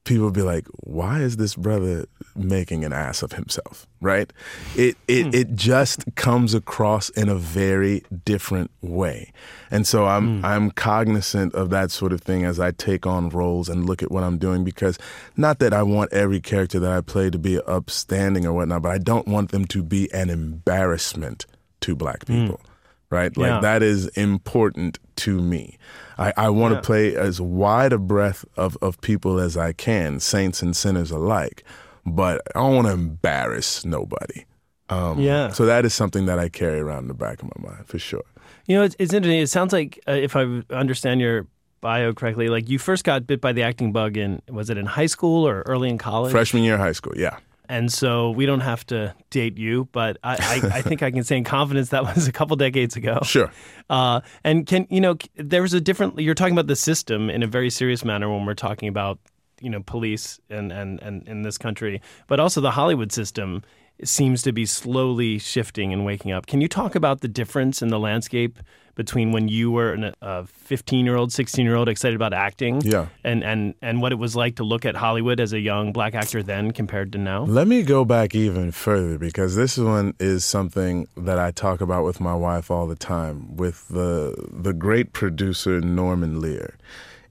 people 0.07 0.25
would 0.25 0.33
be 0.33 0.41
like, 0.41 0.65
"Why 0.83 1.19
is 1.19 1.37
this 1.37 1.55
brother 1.55 2.05
making 2.35 2.83
an 2.85 2.93
ass 2.93 3.21
of 3.21 3.33
himself?" 3.33 3.85
Right? 4.01 4.31
It 4.75 4.97
it 5.07 5.25
hmm. 5.25 5.33
it 5.33 5.55
just 5.55 6.03
comes 6.15 6.53
across 6.53 7.09
in 7.09 7.29
a 7.29 7.35
very 7.35 8.03
different 8.25 8.71
way, 8.81 9.31
and 9.69 9.85
so 9.85 10.05
I'm 10.07 10.39
hmm. 10.39 10.45
I'm 10.45 10.71
cognizant 10.71 11.53
of 11.53 11.69
that 11.69 11.91
sort 11.91 12.13
of 12.13 12.21
thing 12.21 12.45
as 12.45 12.59
I 12.59 12.71
take 12.71 13.05
on 13.05 13.29
roles 13.29 13.69
and 13.69 13.85
look 13.85 14.01
at 14.01 14.09
what 14.09 14.23
I'm 14.23 14.37
doing 14.37 14.63
because 14.63 14.97
not 15.35 15.59
that 15.59 15.73
I 15.73 15.83
want 15.83 16.11
every 16.13 16.39
character 16.39 16.79
that 16.79 16.91
I 16.91 17.01
play 17.01 17.29
to 17.29 17.37
be 17.37 17.59
upstanding 17.61 18.45
or 18.45 18.53
whatnot, 18.53 18.81
but 18.81 18.91
I 18.91 18.97
don't 18.97 19.27
want 19.27 19.51
them 19.51 19.65
to 19.65 19.83
be 19.83 20.11
an 20.13 20.29
embarrassment 20.29 21.45
to 21.81 21.95
black 21.95 22.25
hmm. 22.25 22.45
people. 22.45 22.61
Right? 23.09 23.35
Like 23.37 23.49
Yeah. 23.49 23.59
that 23.61 23.83
is 23.83 24.07
important 24.09 24.99
to 25.17 25.39
me. 25.41 25.77
I, 26.17 26.33
I 26.37 26.49
want 26.49 26.71
to 26.73 26.77
Yeah. 26.77 26.81
play 26.81 27.15
as 27.15 27.39
wide 27.41 27.93
a 27.93 27.97
breadth 27.97 28.45
of, 28.55 28.77
of 28.81 28.99
people 29.01 29.39
as 29.39 29.55
I 29.57 29.73
can, 29.73 30.19
saints 30.19 30.61
and 30.61 30.75
sinners 30.75 31.11
alike. 31.11 31.63
But 32.05 32.41
I 32.55 32.59
don't 32.59 32.75
want 32.75 32.87
to 32.87 32.93
embarrass 32.93 33.83
nobody. 33.85 34.45
Um, 34.89 35.19
Yeah. 35.19 35.49
So 35.51 35.65
that 35.65 35.83
is 35.85 35.93
something 35.93 36.25
that 36.27 36.39
I 36.39 36.49
carry 36.49 36.79
around 36.79 37.03
in 37.03 37.07
the 37.09 37.13
back 37.13 37.41
of 37.43 37.49
my 37.55 37.69
mind 37.71 37.87
for 37.87 37.99
sure. 37.99 38.23
You 38.65 38.77
know, 38.77 38.83
it's, 38.83 38.95
it's 38.99 39.13
interesting. 39.13 39.39
It 39.41 39.47
sounds 39.49 39.73
like, 39.73 39.99
uh, 40.07 40.13
if 40.13 40.35
I 40.35 40.61
understand 40.71 41.19
your 41.21 41.45
bio 41.81 42.13
correctly, 42.13 42.47
like 42.49 42.69
you 42.69 42.79
first 42.79 43.03
got 43.03 43.27
bit 43.27 43.39
by 43.41 43.51
the 43.53 43.61
acting 43.63 43.91
bug 43.91 44.17
in, 44.17 44.41
was 44.49 44.69
it 44.69 44.77
in 44.77 44.85
high 44.85 45.05
school 45.05 45.47
or 45.47 45.61
early 45.65 45.89
in 45.89 45.97
college? 45.97 46.31
Freshman 46.31 46.63
year 46.63 46.75
of 46.75 46.79
high 46.79 46.91
school, 46.93 47.13
yeah. 47.15 47.37
And 47.69 47.91
so 47.91 48.31
we 48.31 48.45
don't 48.45 48.61
have 48.61 48.85
to 48.87 49.13
date 49.29 49.57
you, 49.57 49.89
but 49.91 50.17
I, 50.23 50.35
I, 50.35 50.77
I 50.77 50.81
think 50.81 51.03
I 51.03 51.11
can 51.11 51.23
say 51.23 51.37
in 51.37 51.43
confidence 51.43 51.89
that 51.89 52.03
was 52.03 52.27
a 52.27 52.31
couple 52.31 52.55
decades 52.55 52.95
ago. 52.95 53.19
Sure. 53.27 53.51
Uh, 53.89 54.21
and 54.43 54.65
can 54.65 54.87
you 54.89 55.01
know 55.01 55.17
there 55.35 55.61
was 55.61 55.73
a 55.73 55.81
different. 55.81 56.17
You're 56.17 56.33
talking 56.33 56.53
about 56.53 56.67
the 56.67 56.75
system 56.75 57.29
in 57.29 57.43
a 57.43 57.47
very 57.47 57.69
serious 57.69 58.05
manner 58.05 58.29
when 58.31 58.45
we're 58.45 58.53
talking 58.53 58.87
about 58.87 59.19
you 59.61 59.69
know 59.69 59.81
police 59.81 60.39
and 60.49 60.71
and 60.71 61.01
and 61.01 61.27
in 61.27 61.41
this 61.41 61.57
country, 61.57 62.01
but 62.27 62.39
also 62.39 62.61
the 62.61 62.71
Hollywood 62.71 63.11
system 63.11 63.63
seems 64.03 64.41
to 64.43 64.51
be 64.51 64.65
slowly 64.65 65.39
shifting 65.39 65.91
and 65.93 66.05
waking 66.05 66.31
up. 66.31 66.45
Can 66.45 66.61
you 66.61 66.67
talk 66.67 66.95
about 66.95 67.21
the 67.21 67.27
difference 67.27 67.81
in 67.81 67.89
the 67.89 67.99
landscape 67.99 68.59
between 68.95 69.31
when 69.31 69.47
you 69.47 69.69
were 69.69 69.93
an- 69.93 70.13
a 70.21 70.45
15 70.47 71.05
year 71.05 71.15
old, 71.15 71.31
16 71.31 71.63
year 71.65 71.75
old 71.75 71.87
excited 71.87 72.15
about 72.15 72.33
acting, 72.33 72.81
Yeah. 72.83 73.07
and 73.23 73.43
and 73.43 73.75
and 73.81 74.01
what 74.01 74.11
it 74.11 74.15
was 74.15 74.35
like 74.35 74.55
to 74.55 74.63
look 74.63 74.85
at 74.85 74.95
Hollywood 74.95 75.39
as 75.39 75.53
a 75.53 75.59
young 75.59 75.93
black 75.93 76.15
actor 76.15 76.41
then 76.41 76.71
compared 76.71 77.11
to 77.13 77.19
now? 77.19 77.43
Let 77.43 77.67
me 77.67 77.83
go 77.83 78.05
back 78.05 78.33
even 78.33 78.71
further 78.71 79.17
because 79.19 79.55
this 79.55 79.77
one 79.77 80.13
is 80.19 80.43
something 80.43 81.07
that 81.15 81.37
I 81.37 81.51
talk 81.51 81.79
about 81.79 82.05
with 82.05 82.19
my 82.19 82.33
wife 82.33 82.71
all 82.71 82.87
the 82.87 82.95
time 82.95 83.55
with 83.55 83.87
the 83.87 84.33
the 84.51 84.73
great 84.73 85.13
producer 85.13 85.79
Norman 85.79 86.41
Lear. 86.41 86.75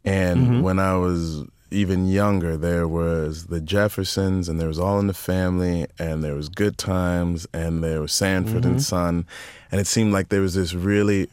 And 0.05 0.41
mm-hmm. 0.47 0.63
when 0.63 0.79
I 0.79 0.95
was 0.97 1.45
even 1.71 2.07
younger, 2.07 2.57
there 2.57 2.87
was 2.87 3.47
the 3.47 3.61
Jeffersons, 3.61 4.49
and 4.49 4.61
there 4.61 4.69
was 4.69 4.79
All 4.79 4.99
in 4.99 5.07
the 5.07 5.15
Family, 5.15 5.87
and 5.99 6.23
there 6.23 6.35
was 6.35 6.49
Good 6.49 6.79
Times, 6.79 7.47
and 7.53 7.83
there 7.83 8.01
was 8.01 8.13
Sanford 8.13 8.65
and 8.65 8.77
mm-hmm. 8.77 8.79
Son, 8.79 9.27
and 9.71 9.81
it 9.81 9.87
seemed 9.87 10.13
like 10.13 10.29
there 10.29 10.41
was 10.41 10.55
this 10.55 10.75
really 10.75 11.29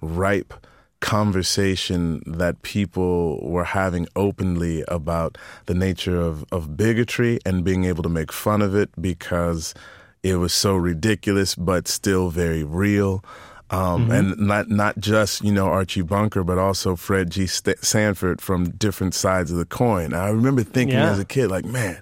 ripe 0.00 0.54
conversation 1.00 2.22
that 2.26 2.62
people 2.62 3.40
were 3.48 3.64
having 3.64 4.06
openly 4.16 4.84
about 4.88 5.38
the 5.66 5.74
nature 5.74 6.20
of, 6.20 6.44
of 6.50 6.76
bigotry 6.76 7.38
and 7.46 7.64
being 7.64 7.84
able 7.84 8.02
to 8.02 8.08
make 8.08 8.32
fun 8.32 8.60
of 8.62 8.74
it 8.74 8.90
because 9.00 9.74
it 10.22 10.36
was 10.36 10.52
so 10.52 10.74
ridiculous 10.74 11.54
but 11.54 11.86
still 11.86 12.30
very 12.30 12.64
real. 12.64 13.24
Um, 13.70 14.10
And 14.10 14.38
not 14.38 14.68
not 14.70 14.98
just 14.98 15.42
you 15.44 15.52
know 15.52 15.66
Archie 15.66 16.02
Bunker, 16.02 16.42
but 16.44 16.58
also 16.58 16.96
Fred 16.96 17.30
G. 17.30 17.46
St- 17.46 17.78
Sanford 17.84 18.40
from 18.40 18.70
different 18.70 19.14
sides 19.14 19.50
of 19.50 19.58
the 19.58 19.66
coin. 19.66 20.14
I 20.14 20.28
remember 20.30 20.62
thinking 20.62 20.96
Yeah. 20.98 21.10
as 21.10 21.18
a 21.18 21.24
kid, 21.24 21.50
like, 21.50 21.66
man, 21.66 21.98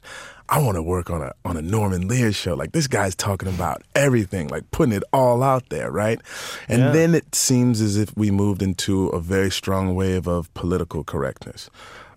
I 0.48 0.60
want 0.62 0.76
to 0.76 0.82
work 0.82 1.10
on 1.10 1.22
a 1.22 1.32
on 1.44 1.56
a 1.56 1.62
Norman 1.62 2.06
Lear 2.06 2.30
show. 2.32 2.54
Like 2.54 2.70
this 2.70 2.86
guy's 2.86 3.16
talking 3.16 3.48
about 3.48 3.82
everything, 3.96 4.46
like 4.46 4.70
putting 4.70 4.92
it 4.92 5.02
all 5.12 5.42
out 5.42 5.68
there, 5.70 5.90
right? 5.90 6.20
And 6.68 6.80
Yeah. 6.82 6.92
then 6.92 7.14
it 7.16 7.34
seems 7.34 7.80
as 7.80 7.96
if 7.96 8.16
we 8.16 8.30
moved 8.30 8.62
into 8.62 9.08
a 9.08 9.18
very 9.20 9.50
strong 9.50 9.96
wave 9.96 10.28
of 10.28 10.52
political 10.54 11.02
correctness, 11.02 11.68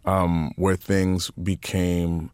um, 0.05 0.51
where 0.57 0.75
things 0.75 1.31
became 1.41 2.29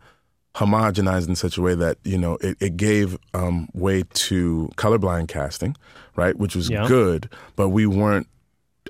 homogenized 0.55 1.27
in 1.27 1.35
such 1.35 1.57
a 1.57 1.61
way 1.61 1.75
that 1.75 1.97
you 2.03 2.17
know 2.17 2.37
it, 2.41 2.57
it 2.59 2.77
gave 2.77 3.17
um, 3.33 3.67
way 3.73 4.03
to 4.13 4.69
colorblind 4.75 5.27
casting, 5.27 5.75
right, 6.15 6.37
which 6.37 6.55
was 6.55 6.69
Yeah. 6.69 6.87
good, 6.87 7.29
but 7.55 7.69
we 7.69 7.85
weren't 7.85 8.27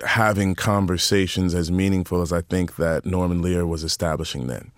having 0.04 0.54
conversations 0.54 1.54
as 1.54 1.70
meaningful 1.70 2.20
as 2.22 2.32
I 2.32 2.42
think 2.42 2.76
that 2.76 3.06
Norman 3.06 3.40
Lear 3.42 3.66
was 3.66 3.82
establishing 3.82 4.46
then. 4.46 4.70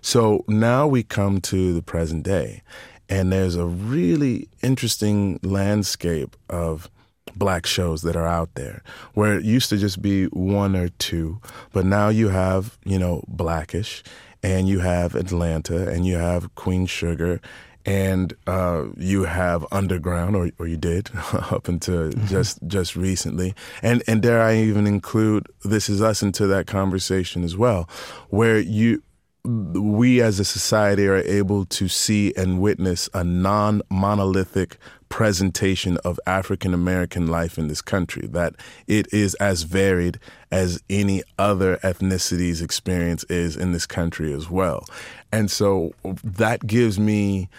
So 0.00 0.44
now 0.48 0.86
we 0.86 1.02
come 1.02 1.40
to 1.42 1.74
the 1.74 1.82
present 1.82 2.24
day, 2.24 2.62
and 3.08 3.30
there's 3.32 3.54
a 3.54 3.66
really 3.66 4.48
interesting 4.62 5.38
landscape 5.42 6.36
of 6.48 6.90
black 7.36 7.66
shows 7.66 8.02
that 8.02 8.16
are 8.16 8.26
out 8.26 8.50
there 8.56 8.82
where 9.14 9.34
it 9.38 9.44
used 9.44 9.68
to 9.70 9.76
just 9.76 10.02
be 10.02 10.24
one 10.26 10.74
or 10.74 10.88
two, 10.98 11.40
but 11.72 11.84
now 11.86 12.08
you 12.08 12.28
have, 12.30 12.78
you 12.84 12.98
know, 12.98 13.22
Blackish, 13.28 14.02
and 14.42 14.68
you 14.68 14.80
have 14.80 15.14
Atlanta, 15.14 15.88
and 15.88 16.06
you 16.06 16.16
have 16.16 16.54
Queen 16.54 16.86
Sugar. 16.86 17.40
And 17.84 18.32
uh, 18.46 18.84
you 18.96 19.24
have 19.24 19.66
underground, 19.72 20.36
or, 20.36 20.50
or 20.60 20.68
you 20.68 20.76
did 20.76 21.10
up 21.32 21.66
until 21.66 22.10
just 22.26 22.60
just 22.68 22.94
recently, 22.94 23.56
and 23.82 24.04
and 24.06 24.22
dare 24.22 24.40
I 24.40 24.54
even 24.58 24.86
include 24.86 25.48
This 25.64 25.88
Is 25.88 26.00
Us 26.00 26.22
into 26.22 26.46
that 26.46 26.68
conversation 26.68 27.42
as 27.42 27.56
well, 27.56 27.88
where 28.28 28.60
you 28.60 29.02
we 29.44 30.22
as 30.22 30.38
a 30.38 30.44
society 30.44 31.06
are 31.08 31.16
able 31.16 31.64
to 31.64 31.88
see 31.88 32.32
and 32.36 32.60
witness 32.60 33.08
a 33.12 33.24
non 33.24 33.82
monolithic 33.90 34.78
presentation 35.12 35.98
of 36.06 36.18
African 36.26 36.72
American 36.72 37.26
life 37.26 37.58
in 37.58 37.68
this 37.68 37.82
country, 37.82 38.26
that 38.28 38.54
it 38.86 39.12
is 39.12 39.34
as 39.34 39.64
varied 39.64 40.18
as 40.50 40.82
any 40.88 41.22
other 41.38 41.78
ethnicity's 41.84 42.62
experience 42.62 43.22
is 43.24 43.54
in 43.54 43.72
this 43.72 43.84
country 43.84 44.32
as 44.32 44.48
well. 44.48 44.86
And 45.30 45.50
so 45.50 45.92
that 46.24 46.66
gives 46.66 46.98
me 46.98 47.50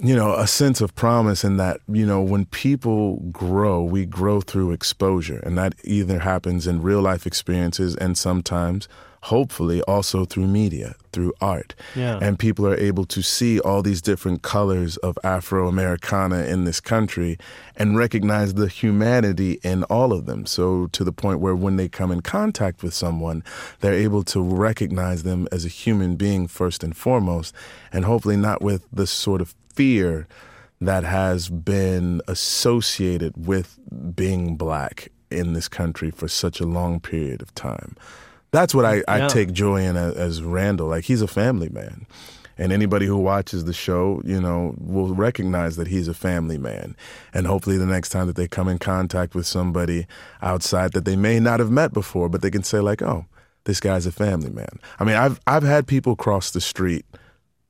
you 0.00 0.14
know, 0.14 0.34
a 0.34 0.46
sense 0.46 0.80
of 0.80 0.94
promise 0.94 1.42
in 1.42 1.56
that, 1.58 1.80
you 1.88 2.06
know, 2.06 2.22
when 2.22 2.44
people 2.46 3.16
grow, 3.32 3.82
we 3.82 4.06
grow 4.06 4.40
through 4.40 4.70
exposure. 4.70 5.38
And 5.40 5.58
that 5.58 5.74
either 5.82 6.20
happens 6.20 6.68
in 6.68 6.82
real 6.82 7.00
life 7.00 7.26
experiences 7.26 7.96
and 7.96 8.16
sometimes, 8.16 8.88
hopefully, 9.22 9.82
also 9.82 10.24
through 10.24 10.46
media, 10.46 10.94
through 11.12 11.32
art. 11.40 11.74
Yeah. 11.94 12.18
And 12.20 12.38
people 12.38 12.66
are 12.66 12.76
able 12.76 13.04
to 13.06 13.22
see 13.22 13.60
all 13.60 13.82
these 13.82 14.00
different 14.00 14.42
colors 14.42 14.96
of 14.98 15.18
Afro 15.24 15.68
Americana 15.68 16.44
in 16.44 16.64
this 16.64 16.80
country 16.80 17.38
and 17.76 17.96
recognize 17.96 18.54
the 18.54 18.68
humanity 18.68 19.60
in 19.62 19.84
all 19.84 20.12
of 20.12 20.26
them. 20.26 20.46
So, 20.46 20.86
to 20.88 21.04
the 21.04 21.12
point 21.12 21.40
where 21.40 21.56
when 21.56 21.76
they 21.76 21.88
come 21.88 22.10
in 22.10 22.20
contact 22.20 22.82
with 22.82 22.94
someone, 22.94 23.42
they're 23.80 23.92
able 23.94 24.22
to 24.24 24.40
recognize 24.40 25.22
them 25.22 25.48
as 25.50 25.64
a 25.64 25.68
human 25.68 26.16
being 26.16 26.46
first 26.46 26.84
and 26.84 26.96
foremost, 26.96 27.54
and 27.92 28.04
hopefully 28.04 28.36
not 28.36 28.62
with 28.62 28.86
the 28.92 29.06
sort 29.06 29.40
of 29.40 29.54
fear 29.74 30.26
that 30.80 31.04
has 31.04 31.48
been 31.48 32.20
associated 32.28 33.46
with 33.46 33.78
being 34.14 34.56
black 34.56 35.08
in 35.30 35.52
this 35.52 35.68
country 35.68 36.10
for 36.10 36.28
such 36.28 36.60
a 36.60 36.66
long 36.66 37.00
period 37.00 37.42
of 37.42 37.54
time. 37.54 37.96
That's 38.50 38.74
what 38.74 38.84
I, 38.84 39.02
I 39.08 39.18
Yeah. 39.18 39.28
take 39.28 39.52
joy 39.52 39.82
in 39.82 39.96
as, 39.96 40.14
as 40.14 40.42
Randall. 40.42 40.88
Like 40.88 41.04
he's 41.04 41.22
a 41.22 41.26
family 41.28 41.68
man. 41.68 42.06
And 42.60 42.72
anybody 42.72 43.06
who 43.06 43.16
watches 43.18 43.66
the 43.66 43.72
show, 43.72 44.20
you 44.24 44.40
know, 44.40 44.74
will 44.78 45.14
recognize 45.14 45.76
that 45.76 45.86
he's 45.86 46.08
a 46.08 46.14
family 46.14 46.58
man. 46.58 46.96
And 47.32 47.46
hopefully 47.46 47.78
the 47.78 47.86
next 47.86 48.08
time 48.08 48.26
that 48.26 48.34
they 48.34 48.48
come 48.48 48.66
in 48.66 48.78
contact 48.78 49.36
with 49.36 49.46
somebody 49.46 50.06
outside 50.42 50.92
that 50.94 51.04
they 51.04 51.14
may 51.14 51.38
not 51.38 51.60
have 51.60 51.70
met 51.70 51.92
before, 51.92 52.28
but 52.28 52.42
they 52.42 52.50
can 52.50 52.64
say 52.64 52.80
like, 52.80 53.00
"Oh, 53.00 53.26
this 53.64 53.78
guy's 53.78 54.06
a 54.06 54.12
family 54.12 54.50
man." 54.50 54.80
I 54.98 55.04
mean, 55.04 55.14
I've 55.14 55.38
I've 55.46 55.62
had 55.62 55.86
people 55.86 56.16
cross 56.16 56.50
the 56.50 56.60
street 56.60 57.06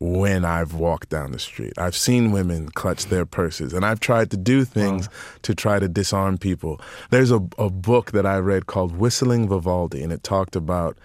when 0.00 0.44
I've 0.44 0.74
walked 0.74 1.08
down 1.08 1.32
the 1.32 1.38
street. 1.38 1.72
I've 1.76 1.96
seen 1.96 2.30
women 2.30 2.68
clutch 2.68 3.06
their 3.06 3.26
purses, 3.26 3.72
and 3.72 3.84
I've 3.84 4.00
tried 4.00 4.30
to 4.30 4.37
do 4.37 4.64
things 4.64 5.08
to 5.42 5.54
try 5.54 5.78
to 5.78 5.88
disarm 5.88 6.38
people. 6.38 6.80
There's 7.11 7.32
a, 7.32 7.40
a 7.58 7.68
book 7.68 8.12
that 8.12 8.24
I 8.24 8.38
read 8.38 8.66
called 8.66 8.96
Whistling 8.96 9.48
Vivaldi, 9.48 10.02
and 10.02 10.12
it 10.12 10.22
talked 10.22 10.54
about 10.54 10.96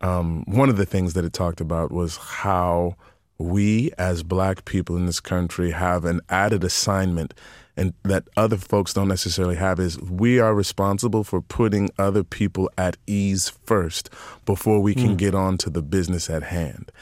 um, 0.00 0.44
one 0.46 0.70
of 0.70 0.78
the 0.78 0.86
things 0.86 1.12
that 1.14 1.24
it 1.24 1.34
talked 1.34 1.60
about 1.60 1.92
was 1.92 2.16
how 2.16 2.96
we 3.36 3.90
as 3.98 4.22
black 4.22 4.64
people 4.64 4.96
in 4.96 5.06
this 5.06 5.20
country 5.20 5.70
have 5.70 6.04
an 6.04 6.20
added 6.28 6.64
assignment 6.64 7.34
and 7.76 7.94
that 8.02 8.24
other 8.36 8.56
folks 8.56 8.92
don't 8.92 9.08
necessarily 9.08 9.56
have 9.56 9.80
is 9.80 9.98
we 10.00 10.38
are 10.38 10.54
responsible 10.54 11.24
for 11.24 11.40
putting 11.40 11.88
other 11.98 12.22
people 12.22 12.70
at 12.76 12.96
ease 13.06 13.48
first 13.64 14.10
before 14.44 14.80
we 14.80 14.94
can 14.94 15.16
get 15.16 15.34
on 15.34 15.56
to 15.56 15.70
the 15.70 15.80
business 15.80 16.28
at 16.28 16.42
hand. 16.42 16.92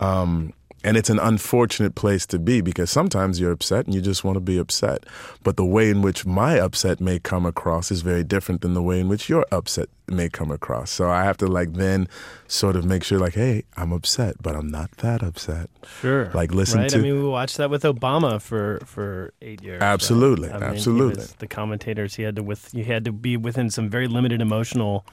Um, 0.00 0.52
and 0.84 0.98
it's 0.98 1.08
an 1.10 1.18
unfortunate 1.18 1.94
place 1.94 2.26
to 2.26 2.38
be 2.38 2.60
because 2.60 2.90
sometimes 2.90 3.40
you're 3.40 3.50
upset 3.50 3.86
and 3.86 3.94
you 3.94 4.02
just 4.02 4.22
want 4.22 4.36
to 4.36 4.40
be 4.40 4.58
upset. 4.58 5.04
But 5.42 5.56
the 5.56 5.64
way 5.64 5.88
in 5.88 6.02
which 6.02 6.26
my 6.26 6.60
upset 6.60 7.00
may 7.00 7.18
come 7.18 7.46
across 7.46 7.90
is 7.90 8.02
very 8.02 8.22
different 8.22 8.60
than 8.60 8.74
the 8.74 8.82
way 8.82 9.00
in 9.00 9.08
which 9.08 9.28
your 9.28 9.46
upset 9.50 9.88
may 10.06 10.28
come 10.28 10.50
across. 10.50 10.90
So 10.90 11.10
I 11.10 11.24
have 11.24 11.38
to 11.38 11.46
like 11.46 11.72
then 11.72 12.06
sort 12.46 12.76
of 12.76 12.84
make 12.84 13.02
sure 13.02 13.18
like, 13.18 13.32
hey, 13.32 13.64
I'm 13.76 13.92
upset, 13.92 14.42
but 14.42 14.54
I'm 14.54 14.68
not 14.68 14.90
that 14.98 15.22
upset. 15.22 15.70
Sure. 16.02 16.30
Like, 16.34 16.52
listen 16.52 16.80
right? 16.80 16.90
to- 16.90 16.98
I 16.98 17.00
mean, 17.00 17.22
we 17.22 17.26
watched 17.26 17.56
that 17.56 17.70
with 17.70 17.82
Obama 17.82 18.40
for 18.40 18.80
for 18.84 19.32
eight 19.40 19.62
years. 19.62 19.80
Absolutely, 19.80 20.50
I 20.50 20.54
mean, 20.54 20.62
absolutely. 20.64 21.24
the 21.38 21.46
commentators, 21.46 22.16
he 22.16 22.22
had 22.22 22.36
to 22.36 22.42
with 22.42 22.70
he 22.72 22.84
had 22.84 23.06
to 23.06 23.12
be 23.12 23.38
within 23.38 23.70
some 23.70 23.88
very 23.88 24.06
limited 24.06 24.42
emotional 24.42 25.06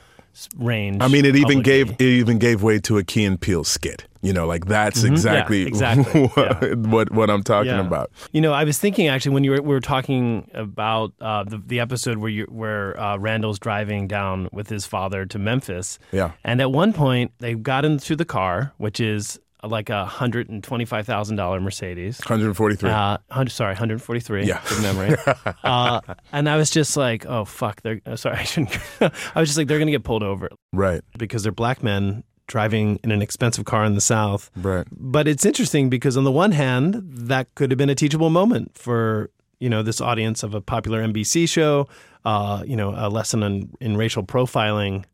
range. 0.57 0.97
I 1.01 1.07
mean, 1.07 1.25
it 1.25 1.35
even 1.35 1.61
publicly. 1.61 1.63
gave 1.63 1.91
it 1.91 2.01
even 2.01 2.39
gave 2.39 2.63
way 2.63 2.79
to 2.79 2.97
a 2.97 3.03
Key 3.03 3.25
and 3.25 3.39
Peele 3.39 3.63
skit. 3.63 4.07
You 4.23 4.33
know, 4.33 4.45
like 4.45 4.65
that's 4.65 5.03
exactly, 5.03 5.63
exactly, 5.67 6.27
what, 6.27 6.61
yeah. 6.61 6.73
what 6.75 7.11
what 7.11 7.29
I'm 7.31 7.41
talking 7.41 7.71
Yeah. 7.71 7.85
about. 7.85 8.11
You 8.31 8.41
know, 8.41 8.53
I 8.53 8.63
was 8.63 8.77
thinking 8.77 9.07
actually 9.07 9.33
when 9.33 9.43
you 9.43 9.51
were, 9.51 9.61
we 9.63 9.69
were 9.69 9.79
talking 9.81 10.49
about 10.53 11.13
uh, 11.19 11.43
the 11.43 11.57
the 11.57 11.79
episode 11.79 12.17
where 12.19 12.29
you 12.29 12.45
where 12.45 12.99
uh, 12.99 13.17
Randall's 13.17 13.57
driving 13.57 14.07
down 14.07 14.47
with 14.51 14.69
his 14.69 14.85
father 14.85 15.25
to 15.25 15.39
Memphis. 15.39 15.97
Yeah. 16.11 16.33
And 16.43 16.61
at 16.61 16.71
one 16.71 16.93
point, 16.93 17.31
they 17.39 17.55
got 17.55 17.83
into 17.83 18.15
the 18.15 18.25
car, 18.25 18.73
which 18.77 18.99
is 18.99 19.39
like 19.63 19.89
a 19.89 20.05
hundred 20.05 20.49
and 20.49 20.63
twenty 20.63 20.85
five 20.85 21.05
thousand 21.05 21.35
dollar 21.35 21.59
Mercedes. 21.59 22.19
143. 22.19 22.89
Uh, 22.89 23.17
hundred, 23.29 23.51
sorry, 23.51 23.71
143. 23.71 24.45
Yeah. 24.45 24.61
Good 24.67 24.81
memory. 24.81 25.15
uh, 25.63 26.01
and 26.31 26.49
I 26.49 26.57
was 26.57 26.69
just 26.69 26.97
like, 26.97 27.25
oh, 27.25 27.45
fuck. 27.45 27.81
They're, 27.81 28.01
uh, 28.05 28.15
sorry, 28.15 28.37
I 28.39 28.43
shouldn't. 28.43 28.77
I 28.99 29.39
was 29.39 29.49
just 29.49 29.57
like, 29.57 29.67
they're 29.67 29.77
going 29.79 29.87
to 29.87 29.91
get 29.91 30.03
pulled 30.03 30.23
over 30.23 30.49
right, 30.73 31.01
because 31.17 31.43
they're 31.43 31.51
black 31.51 31.83
men 31.83 32.23
driving 32.47 32.99
in 33.03 33.11
an 33.11 33.21
expensive 33.21 33.63
car 33.65 33.85
in 33.85 33.95
the 33.95 34.01
South. 34.01 34.51
right. 34.57 34.85
But 34.91 35.27
it's 35.27 35.45
interesting 35.45 35.89
because 35.89 36.17
on 36.17 36.25
the 36.25 36.31
one 36.31 36.51
hand, 36.51 37.01
that 37.05 37.53
could 37.55 37.71
have 37.71 37.77
been 37.77 37.89
a 37.89 37.95
teachable 37.95 38.29
moment 38.29 38.77
for, 38.77 39.29
you 39.59 39.69
know, 39.69 39.83
this 39.83 40.01
audience 40.01 40.43
of 40.43 40.53
a 40.53 40.59
popular 40.59 41.01
NBC 41.01 41.47
show, 41.47 41.87
uh, 42.25 42.63
you 42.65 42.75
know, 42.75 42.93
a 42.95 43.07
lesson 43.09 43.41
on, 43.41 43.69
in 43.79 43.95
racial 43.95 44.23
profiling. 44.23 45.05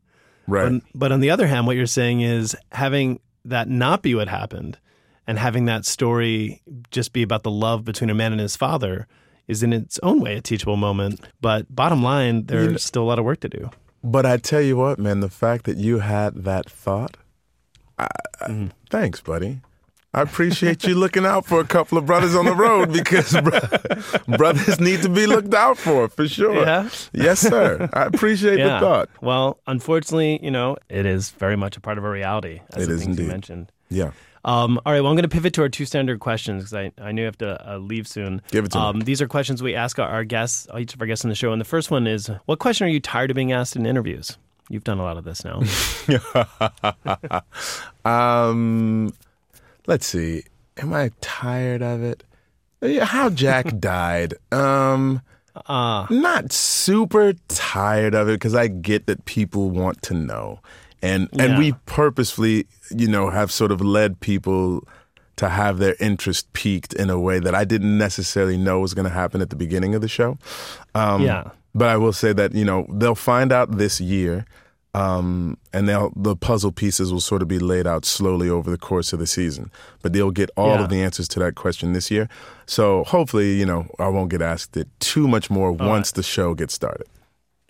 Right. 0.47 0.71
But, 0.71 0.81
but 0.95 1.11
on 1.11 1.19
the 1.19 1.29
other 1.29 1.45
hand, 1.45 1.67
what 1.67 1.75
you're 1.75 1.85
saying 1.85 2.21
is 2.21 2.55
having 2.71 3.19
that 3.49 3.69
not 3.69 4.01
be 4.01 4.15
what 4.15 4.27
happened 4.27 4.77
and 5.25 5.37
having 5.37 5.65
that 5.65 5.85
story 5.85 6.61
just 6.89 7.13
be 7.13 7.21
about 7.21 7.43
the 7.43 7.51
love 7.51 7.83
between 7.83 8.09
a 8.09 8.13
man 8.13 8.31
and 8.31 8.41
his 8.41 8.55
father 8.55 9.07
is 9.47 9.63
in 9.63 9.73
its 9.73 9.99
own 10.03 10.19
way 10.19 10.37
a 10.37 10.41
teachable 10.41 10.77
moment. 10.77 11.21
But 11.41 11.73
bottom 11.73 12.01
line, 12.03 12.45
there's 12.45 12.83
still 12.83 13.03
a 13.03 13.05
lot 13.05 13.19
of 13.19 13.25
work 13.25 13.39
to 13.41 13.49
do. 13.49 13.69
But 14.03 14.25
I 14.25 14.37
tell 14.37 14.61
you 14.61 14.77
what, 14.77 14.99
man, 14.99 15.19
the 15.19 15.29
fact 15.29 15.65
that 15.65 15.77
you 15.77 15.99
had 15.99 16.43
that 16.45 16.69
thought, 16.69 17.17
I, 17.97 18.07
I- 18.41 18.47
mm-hmm. 18.47 18.67
thanks, 18.89 19.19
buddy. 19.21 19.61
I 20.13 20.21
appreciate 20.21 20.83
you 20.85 20.95
looking 20.95 21.25
out 21.25 21.45
for 21.45 21.59
a 21.59 21.65
couple 21.65 21.97
of 21.97 22.05
brothers 22.05 22.33
on 22.33 22.45
the 22.45 22.55
road 22.55 22.91
because 22.91 23.31
bro- 23.41 24.37
brothers 24.37 24.79
need 24.79 25.01
to 25.03 25.09
be 25.09 25.27
looked 25.27 25.53
out 25.53 25.77
for, 25.77 26.07
for 26.07 26.27
sure. 26.27 26.55
Yeah? 26.61 26.89
Yes, 27.13 27.39
sir. 27.41 27.87
I 27.93 28.03
appreciate 28.05 28.55
the 28.57 28.79
thought. 28.79 29.09
Well, 29.21 29.59
unfortunately, 29.67 30.39
you 30.43 30.49
know, 30.49 30.77
it 30.89 31.05
is 31.05 31.29
very 31.31 31.55
much 31.57 31.77
a 31.77 31.81
part 31.81 31.97
of 31.97 32.05
our 32.05 32.09
reality, 32.11 32.61
as 32.73 32.83
It 32.83 32.87
the 32.87 32.93
is 32.93 32.99
things 33.03 33.17
you 33.17 33.23
indeed. 33.25 33.31
mentioned. 33.31 33.71
Yeah. 33.89 34.11
Um, 34.45 34.79
all 34.85 34.93
right, 34.93 35.01
well, 35.01 35.11
I'm 35.11 35.15
going 35.17 35.23
to 35.23 35.29
pivot 35.29 35.53
to 35.55 35.61
our 35.63 35.69
two 35.69 35.85
standard 35.85 36.19
questions 36.21 36.63
because 36.63 36.73
I, 36.73 36.91
I 37.05 37.11
knew 37.11 37.23
you 37.23 37.25
have 37.25 37.37
to 37.39 37.73
uh, 37.73 37.77
leave 37.77 38.07
soon. 38.07 38.41
Give 38.49 38.63
it 38.65 38.71
to 38.71 38.77
me. 38.77 38.83
um, 38.85 38.99
These 39.01 39.21
are 39.21 39.27
questions 39.27 39.61
we 39.61 39.75
ask 39.75 39.99
our, 39.99 40.07
our 40.07 40.23
guests, 40.23 40.67
each 40.79 40.93
of 40.95 41.01
our 41.01 41.07
guests 41.07 41.25
on 41.25 41.29
the 41.29 41.35
show. 41.35 41.51
And 41.51 41.59
the 41.59 41.65
first 41.65 41.91
one 41.91 42.07
is 42.07 42.31
What 42.45 42.59
question 42.59 42.87
are 42.87 42.89
you 42.89 43.01
tired 43.01 43.29
of 43.29 43.35
being 43.35 43.51
asked 43.51 43.75
in 43.75 43.85
interviews? 43.85 44.37
You've 44.69 44.85
done 44.85 44.99
a 44.99 45.03
lot 45.03 45.17
of 45.17 45.25
this 45.25 45.43
now. 45.43 45.61
Um, 48.05 49.13
let's 49.87 50.05
see. 50.05 50.43
Am 50.77 50.93
I 50.93 51.11
tired 51.21 51.81
of 51.81 52.03
it? 52.03 52.23
How 53.01 53.29
Jack 53.29 53.79
died. 53.79 54.35
Um, 54.51 55.21
Uh, 55.65 56.05
not 56.11 56.51
super 56.51 57.33
tired 57.47 58.13
of 58.13 58.29
it 58.29 58.33
because 58.33 58.53
I 58.53 58.67
get 58.67 59.07
that 59.07 59.25
people 59.25 59.71
want 59.71 60.03
to 60.03 60.13
know, 60.13 60.59
and 61.01 61.27
and 61.39 61.57
we 61.57 61.71
purposefully, 61.87 62.67
you 62.91 63.07
know, 63.07 63.31
have 63.31 63.51
sort 63.51 63.71
of 63.71 63.81
led 63.81 64.19
people 64.19 64.83
to 65.37 65.49
have 65.49 65.79
their 65.79 65.95
interest 65.99 66.51
piqued 66.53 66.93
in 66.93 67.09
a 67.09 67.19
way 67.19 67.39
that 67.39 67.55
I 67.55 67.63
didn't 67.65 67.97
necessarily 67.97 68.55
know 68.57 68.79
was 68.79 68.93
going 68.93 69.07
to 69.07 69.13
happen 69.13 69.41
at 69.41 69.49
the 69.49 69.55
beginning 69.55 69.95
of 69.95 70.01
the 70.01 70.07
show. 70.07 70.37
Um, 70.93 71.23
Yeah. 71.23 71.49
But 71.73 71.89
I 71.89 71.97
will 71.97 72.13
say 72.13 72.33
that 72.33 72.53
you 72.53 72.65
know 72.65 72.85
they'll 72.91 73.15
find 73.15 73.51
out 73.51 73.77
this 73.77 73.99
year, 73.99 74.45
um, 74.97 75.57
and 75.73 75.87
they'll 75.87 76.11
the 76.15 76.35
puzzle 76.35 76.71
pieces 76.71 77.11
will 77.11 77.21
sort 77.21 77.41
of 77.41 77.47
be 77.47 77.59
laid 77.59 77.85
out 77.87 78.05
slowly 78.05 78.49
over 78.49 78.69
the 78.71 78.77
course 78.77 79.13
of 79.13 79.19
the 79.19 79.27
season. 79.27 79.71
But 80.01 80.13
they'll 80.13 80.31
get 80.31 80.49
all 80.57 80.75
Yeah. 80.75 80.83
of 80.83 80.89
the 80.89 81.01
answers 81.01 81.27
to 81.29 81.39
that 81.39 81.55
question 81.55 81.93
this 81.93 82.09
year. 82.11 82.27
So 82.65 83.03
hopefully, 83.05 83.53
you 83.59 83.65
know, 83.65 83.87
I 83.99 84.07
won't 84.07 84.29
get 84.31 84.41
asked 84.41 84.75
it 84.77 84.87
too 84.99 85.27
much 85.27 85.49
more 85.49 85.71
once 85.71 86.11
the 86.11 86.23
show 86.23 86.53
gets 86.53 86.73
started. 86.73 87.07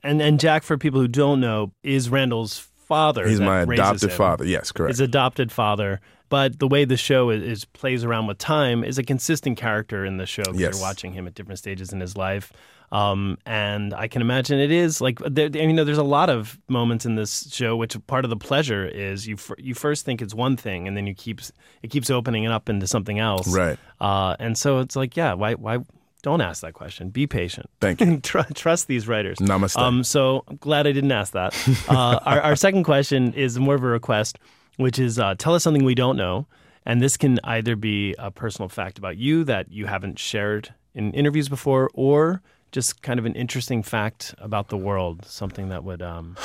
and, 0.04 0.22
and 0.22 0.40
Jack, 0.40 0.63
for 0.63 0.78
people 0.78 1.02
who 1.02 1.08
don't 1.08 1.40
know, 1.42 1.72
is 1.84 2.10
Randall's 2.10 2.60
father. 2.88 3.28
He's 3.28 3.42
my 3.42 3.62
adopted 3.62 4.12
father. 4.13 4.46
Yes, 4.46 4.72
correct. 4.72 4.92
His 4.92 5.00
adopted 5.02 5.52
father. 5.52 6.00
But 6.30 6.60
the 6.60 6.68
way 6.68 6.86
the 6.86 6.98
show 6.98 7.30
is, 7.30 7.42
is 7.44 7.66
plays 7.66 8.04
around 8.04 8.28
with 8.28 8.38
time 8.38 8.84
is 8.84 8.98
a 8.98 9.04
consistent 9.04 9.58
character 9.58 10.06
in 10.06 10.18
the 10.18 10.26
show. 10.26 10.44
'cause 10.44 10.60
Yes. 10.60 10.74
You're 10.76 10.82
watching 10.82 11.13
him 11.13 11.26
at 11.28 11.34
different 11.36 11.58
stages 11.60 11.92
in 11.94 12.00
his 12.02 12.16
life. 12.16 12.52
Um, 12.91 13.38
and 13.45 13.93
I 13.93 14.08
can 14.08 14.21
imagine 14.21 14.60
it 14.60 14.71
is 14.71 15.02
like 15.02 15.19
there, 15.19 15.47
I 15.47 15.50
mean, 15.50 15.69
you 15.71 15.76
know, 15.76 15.84
there's 15.84 15.97
a 15.97 16.04
lot 16.04 16.30
of 16.30 16.58
moments 16.69 17.06
in 17.06 17.15
this 17.15 17.52
show 17.54 17.76
which 17.76 17.97
part 18.08 18.23
of 18.23 18.30
the 18.30 18.38
pleasure 18.38 18.86
is 18.86 19.28
you 19.28 19.36
fir- 19.36 19.56
you 19.58 19.73
first 19.73 20.06
think 20.06 20.21
it's 20.21 20.34
one 20.34 20.56
thing 20.56 20.88
and 20.88 20.95
then 20.95 21.06
you 21.06 21.13
keeps 21.13 21.52
it 21.84 21.89
keeps 21.89 22.10
opening 22.10 22.45
it 22.45 22.52
up 22.52 22.69
into 22.69 22.88
something 22.88 23.19
else. 23.19 23.54
Right. 23.54 23.78
Uh, 24.00 24.38
and 24.39 24.58
so 24.58 24.80
it's 24.80 24.95
like, 24.95 25.17
yeah, 25.17 25.34
why 25.34 25.56
why 25.56 25.80
don't 26.21 26.41
ask 26.41 26.62
that 26.62 26.73
question? 26.73 27.10
Be 27.10 27.28
patient. 27.28 27.69
Thank 27.82 28.00
you. 28.02 28.19
Tr- 28.19 28.39
trust 28.54 28.88
these 28.88 29.06
writers. 29.08 29.38
Namaste. 29.39 29.78
Um, 29.78 30.04
so 30.04 30.45
I'm 30.47 30.56
glad 30.58 30.88
I 30.88 30.93
didn't 30.93 31.12
ask 31.12 31.34
that. 31.34 31.56
Uh, 31.89 32.19
our, 32.26 32.41
our 32.41 32.56
second 32.56 32.86
question 32.86 33.34
is 33.34 33.60
more 33.60 33.76
of 33.76 33.84
a 33.84 33.88
request, 33.88 34.39
which 34.78 34.97
is 34.97 35.19
uh, 35.19 35.36
tell 35.38 35.56
us 35.56 35.63
something 35.63 35.84
we 35.84 35.95
don't 35.95 36.15
know. 36.15 36.47
And 36.86 37.02
this 37.02 37.17
can 37.17 37.38
either 37.43 37.76
be 37.76 38.15
a 38.17 38.32
personal 38.32 38.69
fact 38.69 38.97
about 38.97 39.17
you 39.17 39.43
that 39.43 39.69
you 39.69 39.88
haven't 39.88 40.19
shared 40.19 40.73
in 40.95 41.12
interviews 41.12 41.50
before, 41.50 41.89
or 41.93 42.41
just 42.71 43.01
kind 43.01 43.19
of 43.19 43.25
an 43.25 43.34
interesting 43.36 43.84
fact 43.84 44.36
about 44.39 44.69
the 44.69 44.77
world, 44.77 45.25
something 45.25 45.69
that 45.69 45.84
would, 45.84 46.01
um, 46.01 46.36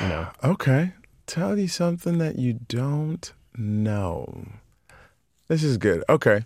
you 0.00 0.08
know. 0.08 0.28
Okay. 0.44 0.92
Tell 1.26 1.58
you 1.58 1.68
something 1.68 2.18
that 2.18 2.38
you 2.38 2.54
don't 2.54 3.32
know. 3.56 4.48
This 5.48 5.62
is 5.62 5.76
good. 5.76 6.02
Okay. 6.08 6.44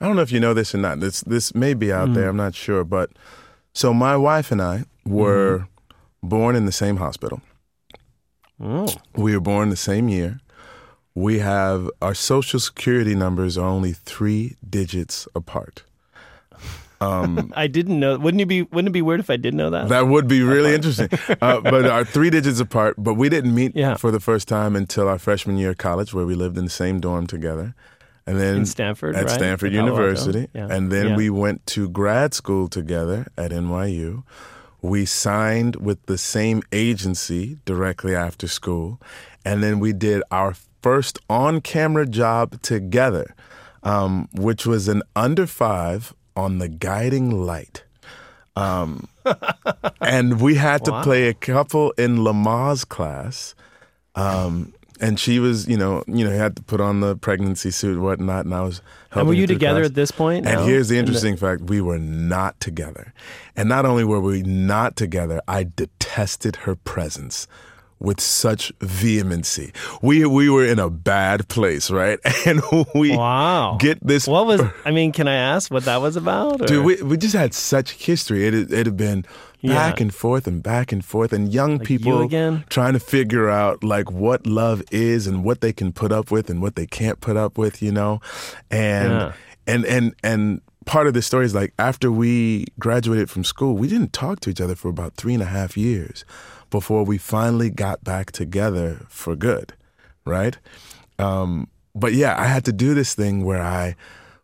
I 0.00 0.06
don't 0.06 0.16
know 0.16 0.22
if 0.22 0.32
you 0.32 0.40
know 0.40 0.54
this 0.54 0.74
or 0.74 0.78
not. 0.78 1.00
This 1.00 1.20
this 1.22 1.54
may 1.54 1.74
be 1.74 1.92
out 1.92 2.14
there. 2.14 2.28
I'm 2.28 2.36
not 2.36 2.54
sure, 2.54 2.84
but 2.84 3.10
so 3.74 3.92
my 3.92 4.16
wife 4.16 4.50
and 4.50 4.62
I 4.62 4.84
were 5.04 5.66
born 6.22 6.56
in 6.56 6.64
the 6.64 6.72
same 6.72 6.96
hospital. 6.96 7.42
Oh. 8.60 8.88
We 9.14 9.34
were 9.34 9.40
born 9.40 9.70
the 9.70 9.76
same 9.76 10.08
year. 10.08 10.40
We 11.14 11.40
have 11.40 11.90
our 12.00 12.14
social 12.14 12.60
security 12.60 13.14
numbers 13.14 13.58
are 13.58 13.66
only 13.66 13.92
three 13.92 14.56
digits 14.68 15.26
apart. 15.34 15.82
I 17.56 17.66
didn't 17.66 17.98
know. 17.98 18.18
Wouldn't 18.18 18.40
it 18.42 18.46
be? 18.46 18.62
Wouldn't 18.62 18.88
it 18.88 18.92
be 18.92 19.02
weird 19.02 19.20
if 19.20 19.30
I 19.30 19.36
did 19.36 19.54
know 19.54 19.70
that? 19.70 19.88
That 19.88 20.08
would 20.08 20.28
be 20.28 20.42
really 20.42 20.74
interesting. 20.74 21.08
Uh, 21.40 21.60
but 21.60 21.86
our 21.86 22.04
three 22.04 22.28
digits 22.28 22.60
apart. 22.60 22.94
But 22.98 23.14
we 23.14 23.28
didn't 23.30 23.54
meet 23.54 23.74
Yeah. 23.74 23.96
for 23.96 24.10
the 24.10 24.20
first 24.20 24.46
time 24.48 24.76
until 24.76 25.08
our 25.08 25.18
freshman 25.18 25.56
year 25.56 25.70
of 25.70 25.78
college, 25.78 26.12
where 26.12 26.26
we 26.26 26.34
lived 26.34 26.58
in 26.58 26.64
the 26.64 26.70
same 26.70 27.00
dorm 27.00 27.26
together. 27.26 27.74
And 28.26 28.38
then 28.38 28.56
In 28.58 28.66
Stanford, 28.66 29.16
at 29.16 29.24
right? 29.24 29.30
Stanford 29.30 29.72
University, 29.72 30.48
Yeah. 30.54 30.68
and 30.70 30.92
then 30.92 31.08
Yeah. 31.10 31.16
we 31.16 31.30
went 31.30 31.66
to 31.68 31.88
grad 31.88 32.34
school 32.34 32.68
together 32.68 33.26
at 33.38 33.50
NYU. 33.52 34.22
We 34.82 35.06
signed 35.06 35.76
with 35.76 36.04
the 36.06 36.18
same 36.18 36.62
agency 36.72 37.58
directly 37.64 38.14
after 38.14 38.46
school, 38.46 39.00
and 39.44 39.62
then 39.62 39.80
we 39.80 39.92
did 39.94 40.22
our 40.30 40.54
first 40.82 41.18
on-camera 41.30 42.06
job 42.06 42.60
together, 42.62 43.34
um, 43.82 44.28
which 44.34 44.66
was 44.66 44.88
an 44.88 45.02
under 45.16 45.46
five 45.46 46.12
on 46.36 46.58
the 46.58 46.68
guiding 46.68 47.30
light. 47.44 47.84
Um, 48.56 49.08
and 50.00 50.40
we 50.40 50.56
had 50.56 50.84
to 50.84 50.90
Wow. 50.90 51.02
play 51.02 51.28
a 51.28 51.34
couple 51.34 51.92
in 51.92 52.18
Lamaze 52.18 52.86
class. 52.88 53.54
Um, 54.14 54.72
and 55.00 55.18
she 55.18 55.38
was, 55.38 55.66
you 55.66 55.78
know, 55.78 56.02
you 56.06 56.24
know, 56.24 56.30
had 56.30 56.56
to 56.56 56.62
put 56.62 56.80
on 56.80 57.00
the 57.00 57.16
pregnancy 57.16 57.70
suit 57.70 57.92
and 57.94 58.02
whatnot, 58.02 58.44
and 58.44 58.54
I 58.54 58.60
was 58.62 58.82
helping. 59.10 59.20
and 59.20 59.28
were 59.28 59.34
you 59.34 59.46
together 59.46 59.80
class. 59.80 59.90
at 59.90 59.94
this 59.94 60.10
point? 60.10 60.46
And 60.46 60.60
now? 60.60 60.66
here's 60.66 60.88
the 60.88 60.96
In 60.96 61.00
interesting 61.06 61.36
fact: 61.36 61.62
we 61.62 61.80
were 61.80 61.98
not 61.98 62.60
together. 62.60 63.14
And 63.56 63.68
not 63.68 63.86
only 63.86 64.04
were 64.04 64.20
we 64.20 64.42
not 64.42 64.96
together, 64.96 65.40
I 65.48 65.64
detested 65.74 66.56
her 66.56 66.74
presence 66.74 67.46
with 68.00 68.20
such 68.20 68.72
vehemency. 68.80 69.72
We 70.02 70.24
we 70.26 70.48
were 70.50 70.64
in 70.64 70.78
a 70.78 70.88
bad 70.90 71.48
place, 71.48 71.90
right? 71.90 72.18
And 72.46 72.62
we 72.94 73.16
Wow. 73.16 73.76
get 73.78 73.98
this. 74.06 74.26
What 74.26 74.46
was? 74.46 74.60
I 74.84 74.90
mean, 74.90 75.12
can 75.12 75.28
I 75.28 75.34
ask 75.34 75.70
what 75.70 75.84
that 75.84 76.00
was 76.00 76.16
about? 76.16 76.62
or- 76.62 76.66
Dude, 76.66 76.84
we, 76.84 77.02
we 77.02 77.16
just 77.16 77.34
had 77.34 77.52
such 77.54 77.92
history. 77.92 78.46
It 78.46 78.54
it 78.54 78.86
had 78.86 78.96
been 78.96 79.22
back 79.62 79.98
Yeah. 79.98 80.02
and 80.04 80.14
forth 80.14 80.46
and 80.46 80.62
back 80.62 80.92
and 80.92 81.04
forth, 81.04 81.32
and 81.34 81.52
young 81.52 81.72
Like 81.78 81.90
you 81.90 81.98
people 81.98 82.22
again? 82.22 82.64
trying 82.70 82.94
to 82.94 83.00
figure 83.00 83.48
out 83.50 83.84
like 83.84 84.10
what 84.10 84.46
love 84.46 84.82
is 84.90 85.26
and 85.26 85.44
what 85.44 85.60
they 85.60 85.72
can 85.72 85.92
put 85.92 86.10
up 86.12 86.30
with 86.30 86.48
and 86.50 86.62
what 86.62 86.74
they 86.76 86.86
can't 86.86 87.20
put 87.20 87.36
up 87.36 87.58
with, 87.58 87.82
you 87.82 87.92
know, 87.92 88.20
and 88.70 89.12
Yeah. 89.12 89.32
and 89.66 89.84
and 89.84 90.14
and 90.22 90.60
part 90.86 91.06
of 91.06 91.12
the 91.12 91.20
story 91.22 91.44
is 91.44 91.54
like 91.54 91.72
after 91.78 92.10
we 92.10 92.64
graduated 92.78 93.28
from 93.28 93.44
school, 93.44 93.76
we 93.76 93.86
didn't 93.86 94.12
talk 94.14 94.40
to 94.40 94.48
each 94.50 94.60
other 94.62 94.74
for 94.74 94.88
about 94.88 95.14
three 95.16 95.34
and 95.34 95.42
a 95.42 95.46
half 95.46 95.76
years 95.76 96.24
before 96.70 97.04
we 97.04 97.18
finally 97.18 97.70
got 97.70 98.02
back 98.04 98.32
together 98.32 99.06
for 99.08 99.36
good, 99.36 99.74
right? 100.24 100.56
Um, 101.18 101.68
but 101.94 102.12
yeah, 102.14 102.40
I 102.40 102.46
had 102.46 102.64
to 102.66 102.72
do 102.72 102.94
this 102.94 103.14
thing 103.14 103.44
where 103.44 103.62
I 103.62 103.96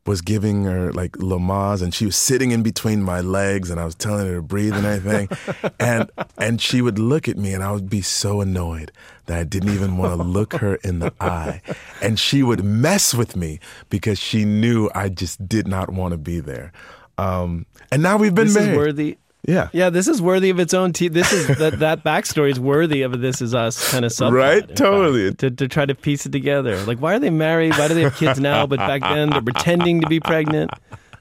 was 0.06 0.20
giving 0.20 0.64
her 0.64 0.92
like 0.92 1.12
Lamaze 1.12 1.82
and 1.82 1.92
she 1.92 2.06
was 2.06 2.16
sitting 2.16 2.52
in 2.52 2.62
between 2.62 3.02
my 3.02 3.20
legs 3.20 3.70
and 3.70 3.80
I 3.80 3.84
was 3.84 3.94
telling 3.94 4.26
her 4.28 4.36
to 4.36 4.42
breathe 4.42 4.74
and 4.74 4.86
everything. 4.86 5.28
and 5.80 6.10
and 6.38 6.60
she 6.60 6.80
would 6.80 6.98
look 6.98 7.28
at 7.28 7.36
me 7.36 7.52
and 7.52 7.62
I 7.62 7.72
would 7.72 7.90
be 7.90 8.02
so 8.02 8.40
annoyed 8.40 8.92
that 9.26 9.38
I 9.38 9.44
didn't 9.44 9.70
even 9.70 9.96
want 9.96 10.16
to 10.16 10.22
look 10.22 10.54
her 10.54 10.76
in 10.76 11.00
the 11.00 11.12
eye. 11.20 11.60
And 12.00 12.18
she 12.18 12.42
would 12.42 12.64
mess 12.64 13.14
with 13.14 13.36
me 13.36 13.58
because 13.90 14.18
she 14.18 14.44
knew 14.44 14.90
I 14.94 15.08
just 15.08 15.48
did 15.48 15.66
not 15.66 15.90
want 15.90 16.12
to 16.12 16.18
be 16.18 16.40
there. 16.40 16.72
Um, 17.18 17.66
and 17.90 18.02
now 18.02 18.16
we've 18.16 18.34
been 18.34 18.46
this 18.46 18.54
married. 18.54 18.70
is 18.70 18.76
worthy. 18.76 19.18
Yeah. 19.46 19.68
Yeah, 19.72 19.90
this 19.90 20.08
is 20.08 20.20
worthy 20.20 20.50
of 20.50 20.58
its 20.58 20.74
own. 20.74 20.92
Te- 20.92 21.08
this 21.08 21.32
is 21.32 21.46
that 21.58 21.78
that 21.78 22.04
backstory 22.04 22.50
is 22.50 22.58
worthy 22.60 23.02
of 23.02 23.12
a 23.14 23.16
"This 23.16 23.40
Is 23.40 23.54
Us" 23.54 23.90
kind 23.92 24.04
of 24.04 24.12
subplot. 24.12 24.32
Right? 24.32 24.56
in 24.62 24.66
fact, 24.68 24.76
Totally. 24.78 25.34
to 25.34 25.50
to 25.50 25.68
try 25.68 25.86
to 25.86 25.94
piece 25.94 26.26
it 26.26 26.32
together. 26.32 26.76
Like, 26.84 26.98
why 26.98 27.14
are 27.14 27.18
they 27.18 27.30
married? 27.30 27.72
Why 27.78 27.88
do 27.88 27.94
they 27.94 28.02
have 28.02 28.16
kids 28.16 28.38
now? 28.40 28.66
But 28.66 28.78
back 28.78 29.02
then, 29.02 29.30
they're 29.30 29.40
pretending 29.42 30.00
to 30.02 30.08
be 30.08 30.20
pregnant. 30.20 30.70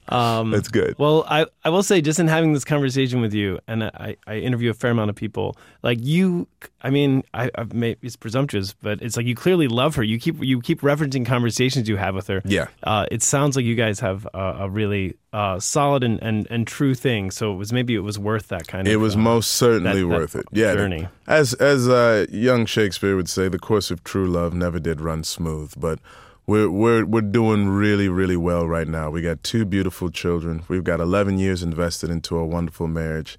Um, 0.08 0.52
That's 0.52 0.68
good. 0.68 0.96
Well, 1.00 1.26
I, 1.28 1.48
I 1.64 1.70
will 1.70 1.82
say, 1.84 2.00
just 2.02 2.20
in 2.20 2.28
having 2.28 2.54
this 2.54 2.64
conversation 2.64 3.22
with 3.22 3.34
you, 3.34 3.60
and 3.68 3.84
I, 3.86 4.16
I 4.28 4.36
interview 4.36 4.70
a 4.70 4.74
fair 4.74 4.92
amount 4.92 5.10
of 5.10 5.16
people, 5.16 5.58
like 5.82 5.98
you, 6.02 6.48
I 6.82 6.92
mean, 6.92 7.24
I, 7.34 7.50
I've 7.56 7.74
made, 7.74 7.98
it's 8.04 8.16
presumptuous, 8.16 8.74
but 8.74 9.02
it's 9.02 9.18
like 9.18 9.26
you 9.26 9.34
clearly 9.36 9.68
love 9.68 9.96
her. 9.96 10.04
You 10.04 10.20
keep 10.20 10.42
you 10.44 10.62
keep 10.62 10.82
referencing 10.82 11.26
conversations 11.26 11.90
you 11.90 11.98
have 11.98 12.14
with 12.14 12.28
her. 12.28 12.42
Yeah. 12.46 12.68
Uh, 12.84 13.08
it 13.12 13.24
sounds 13.24 13.56
like 13.56 13.66
you 13.66 13.76
guys 13.76 14.00
have 14.02 14.28
a, 14.34 14.40
a 14.60 14.70
really 14.70 15.16
uh, 15.34 15.60
solid 15.60 16.04
and, 16.04 16.22
and, 16.22 16.48
and 16.52 16.68
true 16.68 16.94
thing. 16.94 17.32
So 17.32 17.52
it 17.52 17.56
was 17.56 17.74
maybe 17.74 17.96
it 17.96 18.00
was 18.00 18.20
worth 18.20 18.50
that 18.50 18.68
kind 18.68 18.88
of. 18.88 18.94
It 18.94 18.98
was 18.98 19.16
uh, 19.16 19.20
most 19.20 19.54
certainly 19.54 20.04
that- 20.04 20.08
that 20.10 20.20
worth 20.20 20.36
it. 20.36 20.46
Yeah. 20.52 20.74
journey. 20.76 21.08
As 21.28 21.54
as 21.56 21.88
uh, 21.90 22.28
young 22.30 22.68
Shakespeare 22.68 23.16
would 23.16 23.30
say, 23.30 23.48
the 23.48 23.58
course 23.60 23.90
of 23.90 24.04
true 24.04 24.28
love 24.28 24.54
never 24.54 24.80
did 24.80 25.02
run 25.02 25.24
smooth, 25.24 25.74
but 25.78 26.00
we're 26.48 26.70
we're 26.70 27.06
we're 27.06 27.22
doing 27.22 27.70
really 27.70 28.08
really 28.10 28.38
well 28.38 28.68
right 28.68 28.88
now. 28.88 29.10
We 29.10 29.22
got 29.22 29.44
two 29.44 29.66
beautiful 29.66 30.10
children. 30.10 30.64
We've 30.68 30.84
got 30.84 31.00
11 31.00 31.40
years 31.40 31.64
invested 31.64 32.10
into 32.10 32.38
a 32.38 32.46
wonderful 32.46 32.88
marriage. 32.88 33.38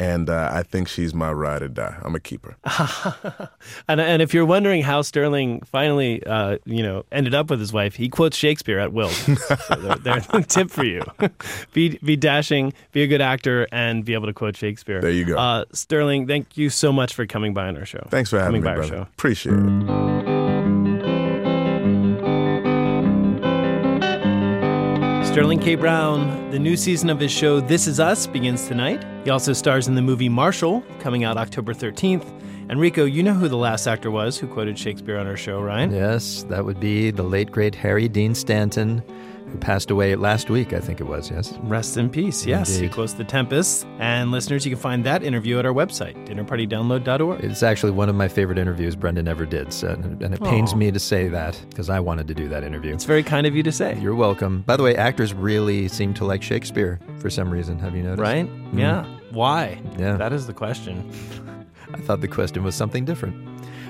And 0.00 0.30
uh, 0.30 0.50
I 0.52 0.62
think 0.62 0.86
she's 0.86 1.12
my 1.12 1.32
ride 1.32 1.60
or 1.60 1.66
die. 1.66 1.96
I'm 2.02 2.14
a 2.14 2.20
keeper. 2.20 2.56
And, 3.88 4.00
and 4.00 4.20
if 4.22 4.34
you're 4.34 4.44
wondering 4.44 4.82
how 4.82 5.02
Sterling 5.02 5.62
finally, 5.62 6.22
uh, 6.24 6.58
you 6.66 6.82
know, 6.82 7.04
ended 7.10 7.34
up 7.34 7.48
with 7.50 7.58
his 7.58 7.72
wife, 7.72 7.94
he 7.96 8.08
quotes 8.08 8.36
Shakespeare 8.36 8.78
at 8.78 8.92
will. 8.92 9.08
so 9.10 9.56
there, 9.76 9.96
there's 9.96 10.26
a 10.30 10.42
tip 10.42 10.70
for 10.70 10.84
you: 10.84 11.02
be 11.72 11.98
be 12.04 12.16
dashing, 12.16 12.74
be 12.92 13.02
a 13.02 13.06
good 13.06 13.22
actor, 13.22 13.66
and 13.72 14.04
be 14.04 14.14
able 14.14 14.26
to 14.26 14.32
quote 14.34 14.56
Shakespeare. 14.56 15.00
There 15.00 15.10
you 15.10 15.24
go. 15.24 15.38
Uh, 15.38 15.64
Sterling, 15.72 16.26
thank 16.26 16.56
you 16.56 16.68
so 16.70 16.92
much 16.92 17.14
for 17.14 17.26
coming 17.26 17.54
by 17.54 17.66
on 17.68 17.76
our 17.78 17.86
show. 17.86 18.06
Thanks 18.10 18.30
for 18.30 18.38
having 18.38 18.60
coming 18.60 18.62
me, 18.62 18.66
by 18.66 18.70
our 18.72 18.76
brother. 18.76 18.96
show. 18.96 19.02
Appreciate 19.02 19.54
it. 19.54 20.27
Sterling 25.38 25.60
K. 25.60 25.76
Brown, 25.76 26.50
the 26.50 26.58
new 26.58 26.76
season 26.76 27.08
of 27.08 27.20
his 27.20 27.30
show 27.30 27.60
This 27.60 27.86
Is 27.86 28.00
Us 28.00 28.26
begins 28.26 28.66
tonight. 28.66 29.06
He 29.22 29.30
also 29.30 29.52
stars 29.52 29.86
in 29.86 29.94
the 29.94 30.02
movie 30.02 30.28
Marshall, 30.28 30.82
coming 30.98 31.22
out 31.22 31.36
October 31.36 31.72
13th. 31.72 32.26
Enrico, 32.68 33.04
you 33.04 33.22
know 33.22 33.34
who 33.34 33.46
the 33.46 33.56
last 33.56 33.86
actor 33.86 34.10
was 34.10 34.36
who 34.36 34.48
quoted 34.48 34.76
Shakespeare 34.76 35.16
on 35.16 35.28
our 35.28 35.36
show, 35.36 35.60
right? 35.60 35.88
Yes, 35.92 36.42
that 36.48 36.64
would 36.64 36.80
be 36.80 37.12
the 37.12 37.22
late 37.22 37.52
great 37.52 37.76
Harry 37.76 38.08
Dean 38.08 38.34
Stanton, 38.34 39.00
passed 39.60 39.90
away 39.90 40.14
last 40.16 40.50
week, 40.50 40.72
I 40.72 40.80
think 40.80 41.00
it 41.00 41.04
was, 41.04 41.30
yes. 41.30 41.52
Rest 41.62 41.96
in 41.96 42.08
peace. 42.10 42.44
Yes, 42.46 42.68
he 42.70 42.76
Indeed. 42.84 42.92
quotes 42.92 43.14
The 43.14 43.24
Tempest. 43.24 43.86
And 43.98 44.30
listeners, 44.30 44.64
you 44.64 44.70
can 44.72 44.80
find 44.80 45.04
that 45.04 45.22
interview 45.22 45.58
at 45.58 45.66
our 45.66 45.72
website, 45.72 46.14
dinnerpartydownload.org. 46.26 47.42
It's 47.44 47.62
actually 47.62 47.92
one 47.92 48.08
of 48.08 48.14
my 48.14 48.28
favorite 48.28 48.58
interviews 48.58 48.94
Brendan 48.96 49.28
ever 49.28 49.46
did, 49.46 49.72
so, 49.72 49.88
and 49.88 50.22
it 50.34 50.42
pains 50.42 50.72
Aw. 50.72 50.76
me 50.76 50.90
to 50.90 51.00
say 51.00 51.28
that 51.28 51.60
because 51.70 51.88
I 51.90 52.00
wanted 52.00 52.28
to 52.28 52.34
do 52.34 52.48
that 52.48 52.62
interview. 52.64 52.92
It's 52.94 53.04
very 53.04 53.22
kind 53.22 53.46
of 53.46 53.54
you 53.56 53.62
to 53.62 53.72
say, 53.72 53.98
You're 54.00 54.14
welcome. 54.14 54.62
By 54.62 54.76
the 54.76 54.82
way, 54.82 54.96
actors 54.96 55.32
really 55.34 55.88
seem 55.88 56.14
to 56.14 56.24
like 56.24 56.42
Shakespeare 56.42 57.00
for 57.18 57.30
some 57.30 57.50
reason. 57.50 57.78
Have 57.78 57.96
you 57.96 58.02
noticed? 58.02 58.20
right? 58.20 58.46
Mm. 58.46 58.78
Yeah. 58.78 59.06
Why? 59.30 59.80
Yeah. 59.98 60.16
That 60.16 60.32
is 60.32 60.46
the 60.46 60.54
question. 60.54 61.10
I 61.94 61.98
thought 62.00 62.20
the 62.20 62.28
question 62.28 62.62
was 62.64 62.74
something 62.74 63.04
different. 63.06 63.47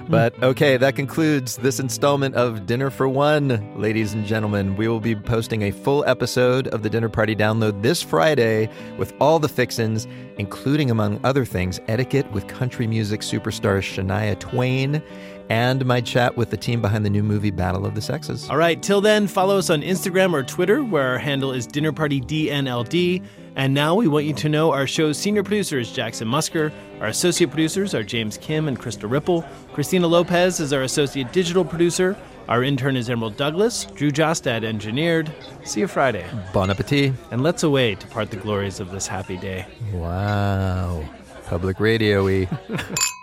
But 0.09 0.43
okay, 0.43 0.79
that 0.79 0.97
concludes 0.97 1.59
this 1.59 1.79
installment 1.79 2.35
of 2.35 2.65
Dinner 2.65 2.89
for 2.89 3.07
One. 3.07 3.79
Ladies 3.79 4.15
and 4.15 4.25
gentlemen, 4.25 4.75
we 4.77 4.89
will 4.89 5.01
be 5.01 5.15
posting 5.15 5.63
a 5.63 5.71
full 5.71 6.03
episode 6.07 6.67
of 6.69 6.83
the 6.83 6.89
Dinner 6.89 7.11
Party 7.11 7.37
Download 7.37 7.83
this 7.83 8.03
Friday 8.03 8.71
with 8.97 9.13
all 9.21 9.39
the 9.39 9.51
fixins, 9.51 10.07
including, 10.39 10.91
among 10.91 11.21
other 11.25 11.45
things, 11.45 11.79
etiquette 11.89 12.31
with 12.33 12.47
country 12.49 12.87
music 12.87 13.21
superstar 13.21 13.83
Shania 13.83 14.39
Twain 14.39 15.03
and 15.49 15.85
my 15.87 16.01
chat 16.01 16.37
with 16.37 16.51
the 16.51 16.57
team 16.57 16.81
behind 16.81 17.05
the 17.05 17.11
new 17.11 17.23
movie 17.23 17.51
Battle 17.51 17.87
of 17.87 17.95
the 17.95 18.01
Sexes. 18.01 18.49
All 18.51 18.57
right, 18.57 18.83
till 18.83 19.01
then, 19.01 19.27
follow 19.27 19.59
us 19.59 19.71
on 19.71 19.83
Instagram 19.83 20.33
or 20.33 20.43
Twitter, 20.43 20.83
where 20.83 21.09
our 21.09 21.19
handle 21.19 21.53
is 21.53 21.67
DinnerPartyDNLD. 21.67 23.25
And 23.57 23.75
now 23.75 23.95
we 23.95 24.07
want 24.07 24.25
you 24.25 24.35
to 24.35 24.49
know 24.49 24.73
our 24.73 24.87
show's 24.87 25.19
senior 25.19 25.43
producer 25.43 25.79
is 25.79 25.91
Jackson 25.91 26.29
Musker. 26.29 26.73
Our 27.01 27.09
associate 27.09 27.51
producers 27.51 27.95
are 27.95 28.05
James 28.05 28.39
Kim 28.39 28.69
and 28.69 28.79
Krista 28.79 29.11
Ripple. 29.11 29.45
Christina 29.73 30.07
Lopez 30.07 30.61
is 30.61 30.73
our 30.73 30.83
associate 30.83 31.33
digital 31.33 31.65
producer. 31.65 32.17
Our 32.49 32.63
intern 32.63 32.97
is 32.97 33.11
Emerald 33.11 33.37
Douglas. 33.37 33.85
Drew 33.85 34.11
Jostad 34.11 34.65
engineered. 34.65 35.31
See 35.65 35.81
you 35.81 35.89
Friday. 35.89 36.25
Bon 36.53 36.71
appetit. 36.71 37.13
And 37.31 37.43
let's 37.43 37.63
away 37.63 37.95
to 37.97 38.07
part 38.07 38.31
the 38.31 38.37
glories 38.37 38.81
of 38.81 38.91
this 38.91 39.07
happy 39.07 39.37
day. 39.37 39.67
Wow. 39.93 41.05
Public 41.47 41.81
radio 41.81 42.25
y. 42.25 42.49